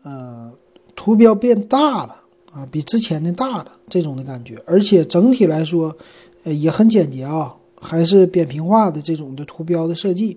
[0.03, 0.53] 呃，
[0.97, 2.17] 图标变大了。
[2.53, 5.97] 啊，比之前的大了这种的感觉，而且整体来说，
[6.43, 10.37] 呃，也很简洁啊，还是扁平化的这种的图标的设计，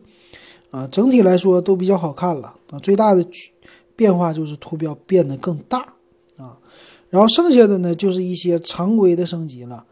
[0.69, 2.77] 啊，整体来说都比较好看了啊。
[2.77, 3.25] 最大的
[3.95, 5.79] 变化就是图标变得更大
[6.37, 6.55] 啊，
[7.09, 9.83] 然后剩下的呢就是一些常规的升级了，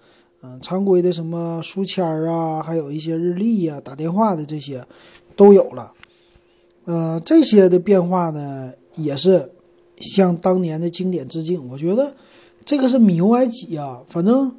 [0.43, 4.86] 嗯，常规的什么书签啊，还有一些日历呀、打电话的这些
[5.36, 5.91] 都有了，
[6.86, 9.51] 呃，这些的变化呢也是。
[10.02, 12.14] 向当年的经典致敬，我觉得
[12.66, 14.02] 这个是米 UI 几啊？
[14.08, 14.54] 反正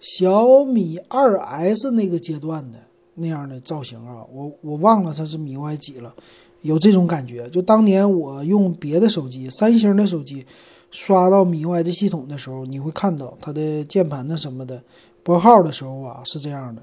[0.00, 2.78] 小米二 S 那个阶段的
[3.14, 6.14] 那样的造型啊，我我忘了它是米 UI 几了，
[6.62, 7.48] 有这种感觉。
[7.48, 10.44] 就当年我用别的手机，三星的手机
[10.90, 14.82] 刷到米 UI 的系统的时候，你会看到它的键盘的什么的
[15.22, 16.82] 拨号的时候啊是这样的。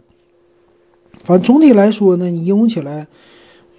[1.23, 3.07] 反正总体来说呢，你用起来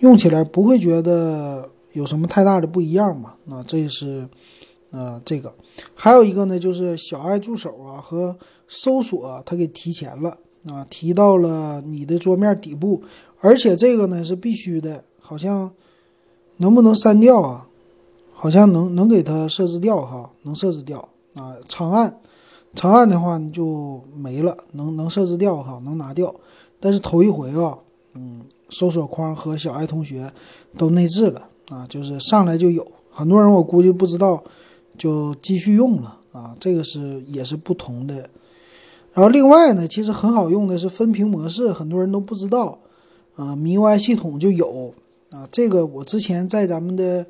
[0.01, 1.71] 用起来不会觉得。
[1.99, 3.35] 有什么太大的不一样吗？
[3.47, 4.29] 那这是，
[4.93, 5.53] 呃，这个
[5.95, 8.37] 还有一个呢，就是小爱助手啊和
[8.69, 10.39] 搜索它给提前了
[10.69, 13.03] 啊，提到了你的桌面底部，
[13.41, 15.71] 而且这个呢是必须的，好像
[16.59, 17.67] 能不能删掉啊？
[18.33, 21.57] 好像能能给它设置掉哈，能设置掉啊。
[21.67, 22.21] 长按，
[22.77, 26.33] 长按的话就没了，能能设置掉哈，能拿掉。
[26.79, 27.77] 但是头一回啊，
[28.15, 30.31] 嗯，搜索框和小爱同学
[30.77, 31.48] 都内置了。
[31.69, 34.43] 啊，就是上来就有很多人，我估计不知道，
[34.97, 36.57] 就继续用了啊。
[36.59, 38.29] 这个是也是不同的。
[39.13, 42.79] 然后另外呢，其实很好用的是分屏模式，很多人都不知道
[43.35, 43.57] 啊。
[43.57, 44.95] MIUI 系统就有
[45.31, 47.27] 啊，这个我之前在咱们的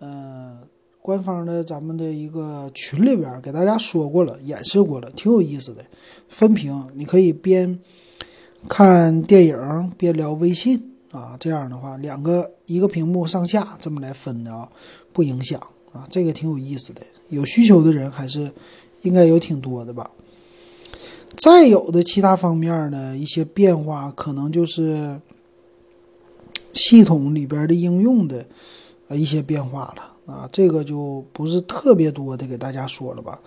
[0.00, 0.58] 呃
[1.00, 5.84] 官方的咱们的一个群里边给大家说过了，演示过了，挺有意思的。
[6.28, 7.78] 分屏，你可以边
[8.68, 14.68] 看电影边聊微信啊，这样的话两个一个屏幕上下这么来分的啊，
[15.12, 15.60] 不影响
[15.92, 17.00] 啊，这个挺有意思的。
[17.28, 18.50] 有需求的人还是
[19.02, 20.10] 应该有挺多的吧。
[21.36, 25.20] 再有的其他方面呢，一些变化可能就是
[26.72, 28.44] 系统里边的应用的
[29.08, 30.06] 呃一些变化了。
[30.32, 33.40] 啊，这个就不是特别多的给大家说了吧。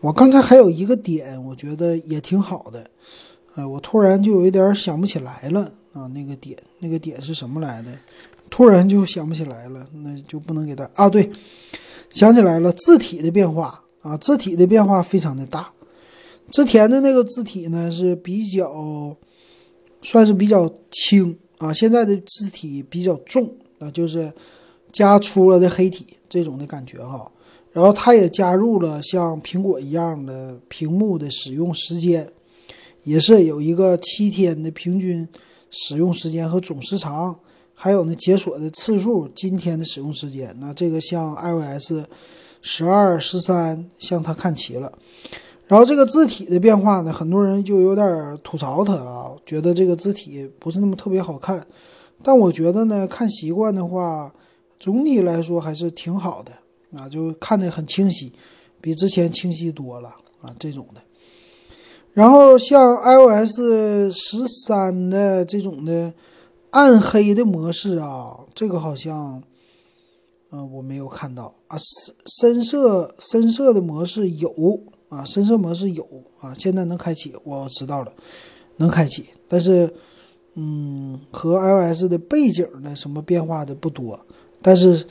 [0.00, 2.86] 我刚才还有一个点，我觉得也挺好的。
[3.54, 7.90] 哎，我突然就有一点想不起来了啊，那个点，那个点是什么来的？
[8.50, 11.08] 突然就想不起来了，那就不能给他啊。
[11.08, 11.30] 对，
[12.10, 15.72] 想起来了，字体的变化啊，字体的变化非常的大。
[16.50, 19.16] 之前的那个字体呢是比较
[20.02, 24.32] 算是比较轻啊，现在的字体比较重啊，就是
[24.92, 26.06] 加粗了的黑体。
[26.28, 27.30] 这种的感觉哈，
[27.72, 32.26] 然后它也加入了像苹果一样的屏幕的使用时间，
[33.02, 35.28] 也是有一个七天的平均
[35.72, 37.36] 使用时间和总时长，
[37.74, 40.54] 还有呢解锁的次数，今天的使用时间。
[40.60, 42.06] 那这个像 iOS
[42.60, 44.92] 十二、十三，向它看齐了。
[45.66, 51.66] 然后这个字体的变化呢，很多人就有点吐槽它啊，觉得这个字体不是那么特别好看。
[52.22, 54.32] 但我觉得呢，看习惯的话。
[54.80, 56.50] 总体来说还是挺好的
[56.98, 58.32] 啊，就看得很清晰，
[58.80, 60.08] 比之前清晰多了
[60.40, 61.00] 啊，这种的。
[62.14, 63.58] 然后像 iOS
[64.12, 66.12] 十三的这种的
[66.70, 69.42] 暗黑的模式啊，这个好像，
[70.50, 71.78] 嗯，我没有看到啊。
[71.78, 74.50] 深深色深色的模式有
[75.08, 76.06] 啊，深色模式有
[76.40, 78.12] 啊，现在能开启，我知道了，
[78.76, 79.26] 能开启。
[79.48, 79.90] 但是，
[80.54, 84.20] 嗯，和 iOS 的背景呢什么变化的不多。
[84.60, 85.06] 但是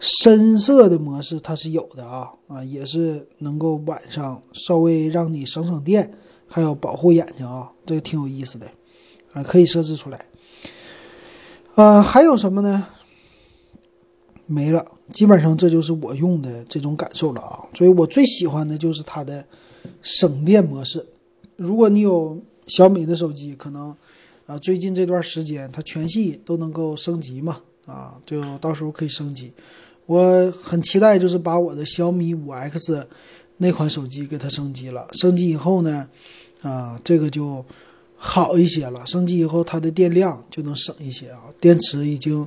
[0.00, 6.12] 深色的模式它是有的啊啊，也是能够晚上稍微让你省省电，
[6.48, 8.66] 还有保护眼睛啊，这个挺有意思的
[9.32, 10.26] 啊，可以设置出来。
[11.74, 12.86] 呃，还有什么呢？
[14.46, 17.60] 没了，基本上这就是我用的这种感受了啊。
[17.74, 19.44] 所以我最喜欢的就是它的
[20.02, 21.06] 省电模式。
[21.56, 23.94] 如果你有小米的手机，可能
[24.46, 27.60] 啊最近这段时间它全系都能够升级嘛。
[27.86, 29.50] 啊，就到时候可以升级，
[30.04, 33.08] 我很期待，就是把我的小米五 X
[33.56, 35.08] 那款手机给它升级了。
[35.12, 36.06] 升级以后呢，
[36.62, 37.64] 啊，这个就
[38.16, 39.04] 好一些了。
[39.06, 41.44] 升级以后，它的电量就能省一些啊。
[41.60, 42.46] 电池已经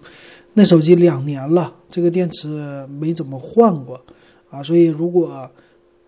[0.54, 4.00] 那手机两年了，这个电池没怎么换过
[4.50, 4.62] 啊。
[4.62, 5.50] 所以如果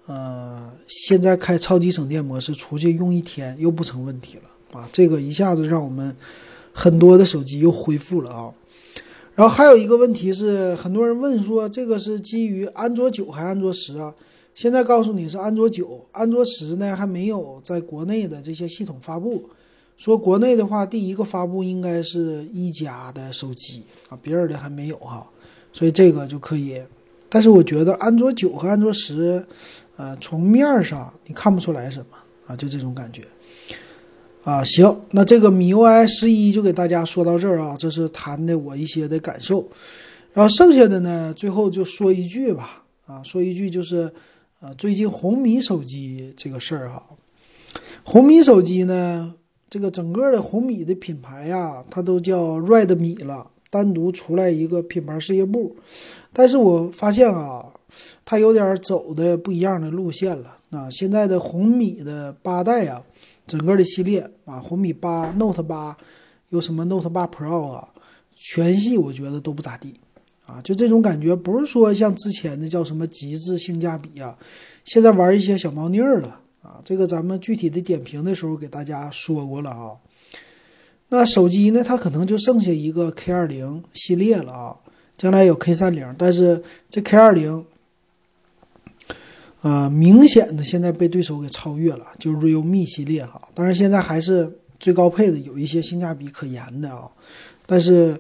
[0.06, 4.90] 呃现在开超级省电模式，出去用一天又不成问题了啊。
[4.92, 6.14] 这个一下子让我们
[6.74, 8.52] 很多的手机又恢复了啊。
[9.36, 14.14] 然后还有一个问题是，很多人问说这个是基于安卓九还是安卓十啊？
[14.56, 19.50] 现在告诉你是安卓九，安卓十呢还没有在国内的这些系统发布。
[19.96, 25.26] 说国内的话，第一个发布应该是一加的手机啊，别人的还没有哈，
[25.72, 26.82] 所以这个就可以。
[27.30, 29.44] 但是我觉得安卓九和安卓十，
[29.96, 33.24] 呃，从面上你看不出来什么啊，就这种感觉。
[34.44, 39.66] 啊，行，那这个米 UI 十一就给大家说到这儿啊，这是谈的我一些的感受，
[40.34, 44.12] 然后剩下的呢，最后就说一句吧，啊，说一句就是，
[44.64, 47.06] 啊，最近红米手机这个事儿哈，
[48.06, 49.36] 红米手机呢，
[49.70, 55.76] 这个整个的红米的品牌呀，它都叫 Red 米了，单独出来一个品牌事业部，
[56.32, 57.74] 但是我发现啊，
[58.24, 63.04] 它有点走的不一样的路线了，啊，现在的红米的八代啊。
[63.46, 65.98] 整个的系列啊，红米八、Note 八，
[66.48, 67.90] 有什么 Note 八 Pro 啊，
[68.34, 69.94] 全系我觉得都不咋地
[70.54, 74.38] 啊，就这种感觉，不是说像之前的叫什么极致性价比啊，
[74.86, 76.80] 现在玩一些小猫腻儿了啊。
[76.86, 79.92] 这个咱们具体的点评的时候给大家说过了啊。
[81.10, 84.76] 那手机呢，它可能就剩下一个 K 二零系列了啊，
[85.18, 87.66] 将来有 K 三零，但是这 K 二零。
[89.62, 93.42] 呃，明显的现在被对手给超越了，就是 Realme 系列哈。
[93.54, 97.10] 当然现在还是最高配的，有一些性价比可言的啊。
[97.66, 98.14] 但是，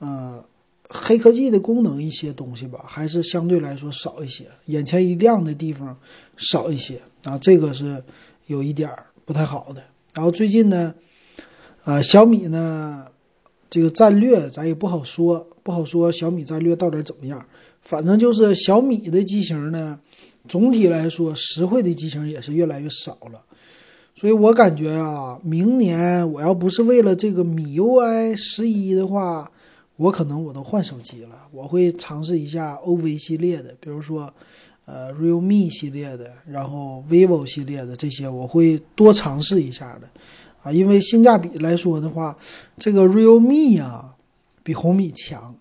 [0.00, 0.44] 呃，
[0.92, 5.96] 黑科技的功能一些东西吧，还是相对来说少一些，眼前一亮的地方
[6.36, 7.38] 少一些啊。
[7.38, 8.02] 这个是
[8.48, 8.90] 有一点
[9.24, 9.80] 不太好的。
[10.12, 10.92] 然后最近呢，
[11.84, 13.06] 呃，小米呢，
[13.70, 17.46] 这个战略咱也不好说，不好说小米战略到底怎么样。
[17.82, 20.00] 反正就是小米的机型呢。
[20.48, 23.42] 总体来说，实惠的机型也是越来越少了，
[24.16, 29.52] 所以我感觉啊，明年我要不是为了这个米 UI 十一的话，
[30.00, 31.36] 我可能我都换手机了。
[31.52, 34.32] 我会尝试一下 OV 系列的，比如说
[34.86, 40.08] 呃 Realme 系列的，然后 vivo 系列的这些，我会多尝试一下的
[40.62, 40.72] 啊。
[40.72, 42.34] 因为性价比来说的话，
[42.78, 44.16] 这个 Realme 啊，
[44.62, 45.54] 比红米强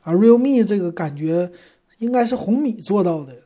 [0.00, 0.10] 啊。
[0.14, 1.52] realme 这个感觉
[1.98, 3.36] 应该是红米做到的，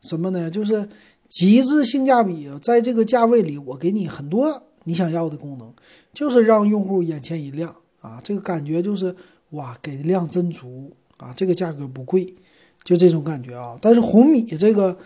[0.00, 0.50] 什么呢？
[0.50, 0.88] 就是
[1.28, 5.70] 极致性价比，在这个价位里，我给你很多你想要的功能，
[6.14, 8.18] 就是让用户眼前一亮啊。
[8.24, 9.14] 这个感觉就是
[9.52, 12.34] 哇，给的量真足啊，这个价格不贵，
[12.84, 13.78] 就这种感觉啊。
[13.80, 14.98] 但是红米这个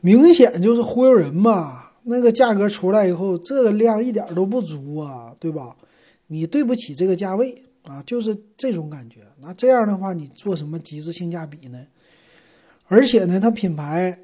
[0.00, 1.80] 明显就是忽悠人嘛。
[2.04, 5.76] 那个价格出来以后，这个量一点都不足啊，对吧？
[6.26, 9.20] 你对不起这个价位啊，就是这种感觉。
[9.40, 11.86] 那这样的话，你做什么极致性价比呢？
[12.88, 14.18] 而且呢，它品牌，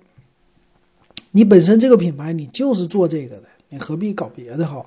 [1.31, 4.85] 你本身这个品牌你就是做这个的，你何必搞别的哈？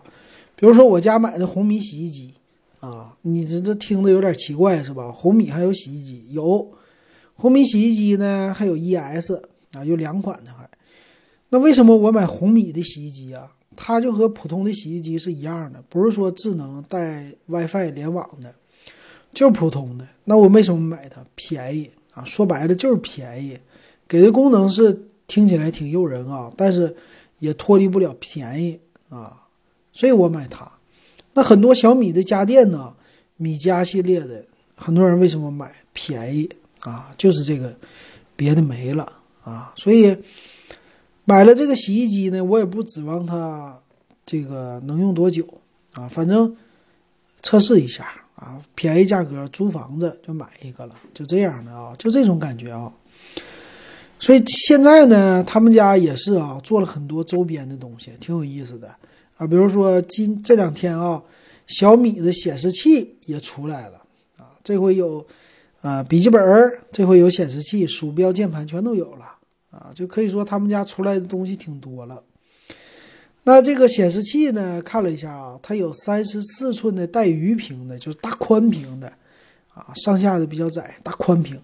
[0.58, 2.34] 比如说我家买的红米洗衣机
[2.82, 5.12] 啊，你这这听着有点奇怪是吧？
[5.12, 6.70] 红米还有洗衣机，有
[7.34, 9.32] 红米洗衣机呢，还有 ES
[9.74, 10.70] 啊，有两款的还。
[11.50, 13.54] 那为什么我买红米的洗衣机啊？
[13.76, 18.54] 它就和普通的洗衣机是一样的，不是说智能带 WiFi 联网的，
[19.34, 20.06] 就是普通的。
[20.26, 21.24] 那我为什么买它？
[21.36, 22.24] 便宜啊！
[22.26, 23.58] 说白了就是便宜，
[24.08, 26.96] 给的功能是听起来挺诱人啊，但是
[27.40, 28.80] 也脱离不了便宜
[29.10, 29.44] 啊，
[29.94, 30.70] 所以我买它。
[31.34, 32.94] 那很多小米的家电呢，
[33.38, 34.44] 米家系列的，
[34.76, 35.72] 很多人为什么买？
[35.94, 37.74] 便宜啊，就是这个，
[38.36, 39.12] 别的没了
[39.44, 40.18] 啊，所以。
[41.24, 43.78] 买了这个洗衣机呢，我也不指望它
[44.26, 45.48] 这个能用多久
[45.94, 46.54] 啊，反正
[47.44, 48.06] 测试一下
[48.36, 52.92] 啊，便宜价格租房子就买一个了，就这样的啊，就这种感觉啊。
[54.20, 58.94] 所以现在呢，他们家也是啊，做了很多周边的东西，挺有意思的
[59.42, 59.48] 啊。
[59.48, 61.24] 比如说今这两天啊，
[61.66, 63.98] 小米的显示器也出来了
[64.38, 65.26] 啊，这回有
[65.82, 66.40] 啊笔记本，
[66.92, 69.26] 这回有显示器、鼠标、键盘全都有了。
[69.72, 72.22] 啊，就可以说他们家出来的东西挺多了。
[73.46, 79.08] 那这个显示器呢，看了一下啊，它有三十四寸的带鱼屏的，就是大宽屏的，
[79.74, 81.58] 啊，上下的比较窄，大宽屏。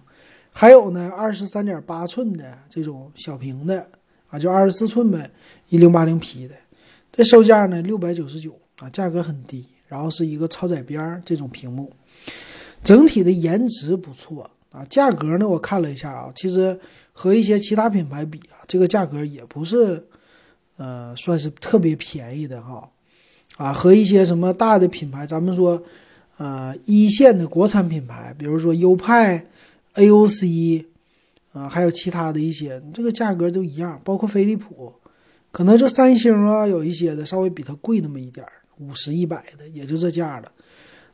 [0.50, 3.86] 还有呢，二十三点八寸的这种小屏的，
[4.28, 5.30] 啊，就二十四寸呗，
[5.68, 6.54] 一零八零 P 的。
[7.18, 9.66] 这售价呢六百九十九啊，价格很低。
[9.88, 11.90] 然后是一个超窄边这种屏幕，
[12.84, 14.48] 整体的颜值不错。
[14.70, 15.48] 啊，价格呢？
[15.48, 16.78] 我看了一下啊，其实
[17.12, 20.06] 和一些其他品牌比啊，这个价格也不是，
[20.76, 22.88] 呃，算是特别便宜的哈。
[23.56, 25.82] 啊，和一些什么大的品牌，咱们说，
[26.36, 29.44] 呃，一线的国产品牌，比如说优派、
[29.94, 30.84] AOC，
[31.52, 34.92] 啊，还有其他的一些，这个价格都一样，包括飞利浦，
[35.58, 40.52] 可能就三星啊，有一些的稍微比它贵那么一点儿五十一百的，也就这价了。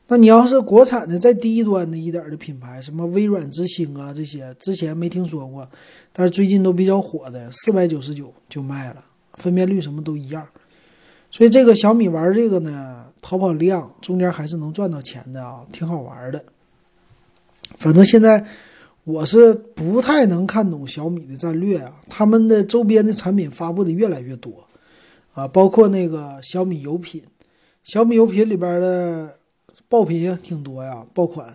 [0.07, 5.67] 那你要是国产的再低端的一点的品牌，什么微软之星啊这些，之前没听说过，
[6.13, 9.03] 但是最近都比较火的，四百九十九就卖了，
[9.39, 10.47] 分辨率什么都一样。
[11.31, 16.45] 所以这个小米玩这个呢，跑跑量，中间还是能赚到钱的啊，挺好玩的。
[17.79, 18.45] 反正现在
[19.05, 24.65] 我是不太能看懂小米的战略啊，他们的周边的产品发布的越来越多
[25.33, 27.23] 啊，包括那个小米有品，
[27.83, 29.39] 小米有品里边的。
[29.87, 31.47] 爆品也挺多呀，爆款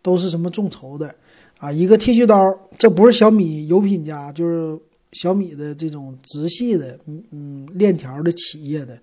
[0.00, 1.12] 都是什么众筹的
[1.58, 1.72] 啊？
[1.72, 4.78] 一个剃须刀，这不是小米有品家，就是
[5.12, 8.96] 小米的这种直系的，嗯嗯，链条的企业的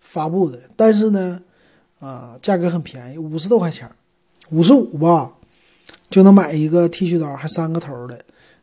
[0.00, 0.58] 发布的。
[0.74, 1.40] 但是呢，
[1.98, 3.88] 啊，价格很便宜，五十多块钱，
[4.50, 5.32] 五十五吧，
[6.10, 8.18] 就能买一个剃须刀，还三个头的，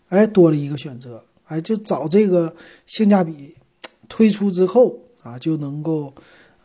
[0.10, 3.56] 哎，多了一个选择，哎，就找这个性价比
[4.08, 6.14] 推出之后啊，就能够。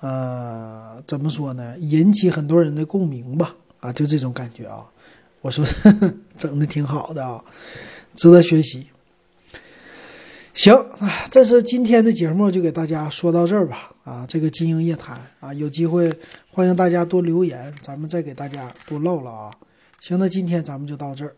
[0.00, 1.76] 呃，怎么说呢？
[1.80, 4.86] 引起很多人的共鸣吧，啊，就这种感觉啊。
[5.40, 5.64] 我说
[6.38, 7.44] 整的挺好的啊，
[8.14, 8.86] 值得学习。
[10.54, 13.90] 行啊，这是今天的节目，就给大家说到这儿吧。
[14.04, 16.16] 啊，这个金鹰夜谈啊，有机会
[16.48, 19.52] 欢迎大家多留言，咱们再给大家多唠唠啊。
[20.00, 21.36] 行，那今天咱们就到这儿。